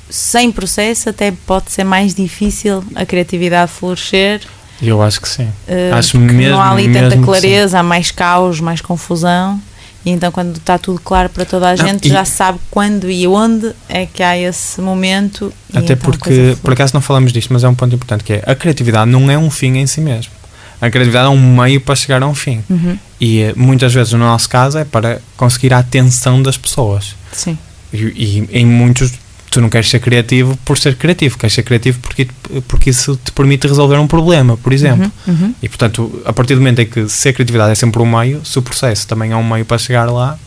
sem 0.08 0.50
processo 0.52 1.08
até 1.08 1.32
pode 1.46 1.72
ser 1.72 1.84
mais 1.84 2.14
difícil 2.14 2.84
a 2.94 3.04
criatividade 3.04 3.70
florescer. 3.72 4.40
Eu 4.82 5.00
acho 5.00 5.20
que 5.20 5.28
sim. 5.28 5.44
Uh, 5.68 5.94
acho 5.94 6.18
mesmo, 6.18 6.50
não 6.50 6.60
há 6.60 6.72
ali 6.72 6.92
tanta 6.92 7.16
clareza, 7.18 7.78
há 7.78 7.82
mais 7.82 8.10
caos, 8.10 8.60
mais 8.60 8.80
confusão. 8.80 9.60
E 10.04 10.10
então, 10.10 10.32
quando 10.32 10.56
está 10.56 10.78
tudo 10.78 11.00
claro 11.00 11.28
para 11.28 11.44
toda 11.44 11.68
a 11.68 11.76
gente, 11.76 12.08
não, 12.08 12.16
já 12.16 12.24
sabe 12.24 12.58
quando 12.70 13.08
e 13.08 13.26
onde 13.28 13.72
é 13.88 14.04
que 14.04 14.22
há 14.22 14.36
esse 14.36 14.80
momento. 14.80 15.52
Até 15.72 15.92
então 15.92 15.96
porque, 15.98 16.56
por 16.60 16.72
acaso, 16.72 16.92
não 16.94 17.00
falamos 17.00 17.32
disto, 17.32 17.52
mas 17.52 17.62
é 17.62 17.68
um 17.68 17.74
ponto 17.74 17.94
importante: 17.94 18.24
que 18.24 18.32
é 18.32 18.42
a 18.44 18.54
criatividade 18.54 19.08
não 19.08 19.30
é 19.30 19.38
um 19.38 19.48
fim 19.48 19.78
em 19.78 19.86
si 19.86 20.00
mesmo. 20.00 20.32
A 20.80 20.90
criatividade 20.90 21.26
é 21.26 21.30
um 21.30 21.56
meio 21.62 21.80
para 21.80 21.94
chegar 21.94 22.20
a 22.20 22.26
um 22.26 22.34
fim. 22.34 22.64
Uhum. 22.68 22.98
E 23.20 23.42
eh, 23.42 23.52
muitas 23.54 23.94
vezes, 23.94 24.12
no 24.14 24.18
nosso 24.18 24.48
caso, 24.48 24.78
é 24.78 24.84
para 24.84 25.20
conseguir 25.36 25.72
a 25.72 25.78
atenção 25.78 26.42
das 26.42 26.56
pessoas. 26.56 27.14
Sim. 27.30 27.56
E, 27.92 27.98
e 27.98 28.48
em 28.50 28.66
muitos 28.66 29.12
tu 29.52 29.60
não 29.60 29.68
queres 29.68 29.88
ser 29.88 30.00
criativo 30.00 30.56
por 30.64 30.78
ser 30.78 30.96
criativo, 30.96 31.36
queres 31.38 31.54
ser 31.54 31.62
criativo 31.62 32.00
porque, 32.00 32.26
porque 32.66 32.88
isso 32.90 33.16
te 33.22 33.30
permite 33.32 33.68
resolver 33.68 33.96
um 33.98 34.06
problema, 34.08 34.56
por 34.56 34.72
exemplo. 34.72 35.12
Uhum, 35.26 35.34
uhum. 35.34 35.54
E 35.62 35.68
portanto, 35.68 36.22
a 36.24 36.32
partir 36.32 36.54
do 36.54 36.60
momento 36.60 36.80
em 36.80 36.86
que 36.86 37.06
se 37.08 37.28
a 37.28 37.32
criatividade 37.34 37.70
é 37.70 37.74
sempre 37.74 38.00
um 38.02 38.06
meio, 38.18 38.44
se 38.44 38.58
o 38.58 38.62
processo 38.62 39.06
também 39.06 39.30
é 39.30 39.36
um 39.36 39.44
meio 39.48 39.64
para 39.66 39.76
chegar 39.76 40.10
lá, 40.10 40.38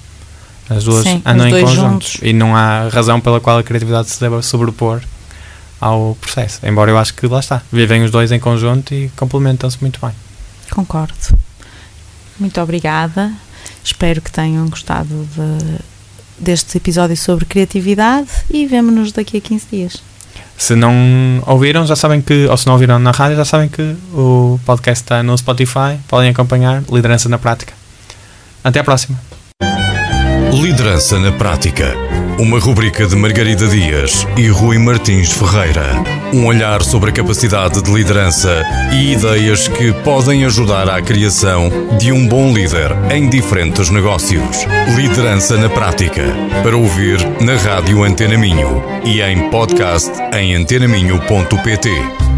as 0.67 0.83
duas 0.83 1.03
Sim, 1.03 1.21
andam 1.23 1.47
em 1.47 1.51
dois 1.51 1.63
conjuntos. 1.65 2.07
juntos. 2.13 2.19
E 2.23 2.33
não 2.33 2.55
há 2.55 2.89
razão 2.89 3.21
pela 3.21 3.39
qual 3.39 3.59
a 3.59 3.63
criatividade 3.63 4.09
se 4.09 4.19
deva 4.19 4.41
sobrepor 4.41 4.99
ao 5.79 6.17
processo. 6.19 6.59
Embora 6.65 6.89
eu 6.89 6.97
acho 6.97 7.13
que 7.13 7.27
lá 7.27 7.39
está, 7.39 7.61
vivem 7.71 8.03
os 8.03 8.09
dois 8.09 8.31
em 8.31 8.39
conjunto 8.39 8.91
e 8.91 9.09
complementam-se 9.15 9.77
muito 9.81 9.99
bem. 10.03 10.11
Concordo. 10.71 11.13
Muito 12.39 12.59
obrigada. 12.59 13.31
Espero 13.83 14.19
que 14.19 14.31
tenham 14.31 14.67
gostado 14.67 15.27
de- 15.35 15.79
deste 16.37 16.77
episódio 16.77 17.15
sobre 17.17 17.45
criatividade 17.45 18.29
e 18.49 18.65
vemo-nos 18.65 19.11
daqui 19.11 19.37
a 19.37 19.41
15 19.41 19.65
dias. 19.71 20.03
Se 20.57 20.75
não 20.75 20.93
ouviram, 21.45 21.85
já 21.85 21.95
sabem 21.95 22.21
que, 22.21 22.47
ou 22.47 22.55
se 22.55 22.65
não 22.65 22.73
ouviram 22.73 22.97
na 22.97 23.11
rádio, 23.11 23.37
já 23.37 23.45
sabem 23.45 23.67
que 23.67 23.95
o 24.13 24.59
podcast 24.65 25.03
está 25.03 25.21
no 25.21 25.37
Spotify, 25.37 25.97
podem 26.07 26.29
acompanhar 26.29 26.83
Liderança 26.89 27.27
na 27.27 27.37
Prática. 27.37 27.73
Até 28.63 28.79
à 28.79 28.83
próxima. 28.83 29.19
Liderança 30.53 31.19
na 31.19 31.31
Prática. 31.31 31.93
Uma 32.39 32.59
rubrica 32.59 33.05
de 33.05 33.15
Margarida 33.15 33.67
Dias 33.67 34.25
e 34.37 34.47
Rui 34.47 34.77
Martins 34.77 35.31
Ferreira. 35.31 36.24
Um 36.35 36.47
olhar 36.47 36.83
sobre 36.83 37.11
a 37.11 37.13
capacidade 37.13 37.81
de 37.81 37.89
liderança 37.89 38.61
e 38.91 39.13
ideias 39.13 39.69
que 39.69 39.93
podem 40.03 40.43
ajudar 40.43 40.89
à 40.89 41.01
criação 41.01 41.69
de 41.97 42.11
um 42.11 42.27
bom 42.27 42.53
líder 42.53 42.91
em 43.09 43.29
diferentes 43.29 43.89
negócios. 43.89 44.67
Liderança 44.97 45.55
na 45.55 45.69
Prática. 45.69 46.25
Para 46.61 46.75
ouvir 46.75 47.19
na 47.39 47.55
Rádio 47.55 48.03
Antena 48.03 48.37
Minho 48.37 48.83
e 49.05 49.21
em 49.21 49.49
podcast 49.49 50.11
em 50.33 50.55
antenaminho.pt. 50.55 52.34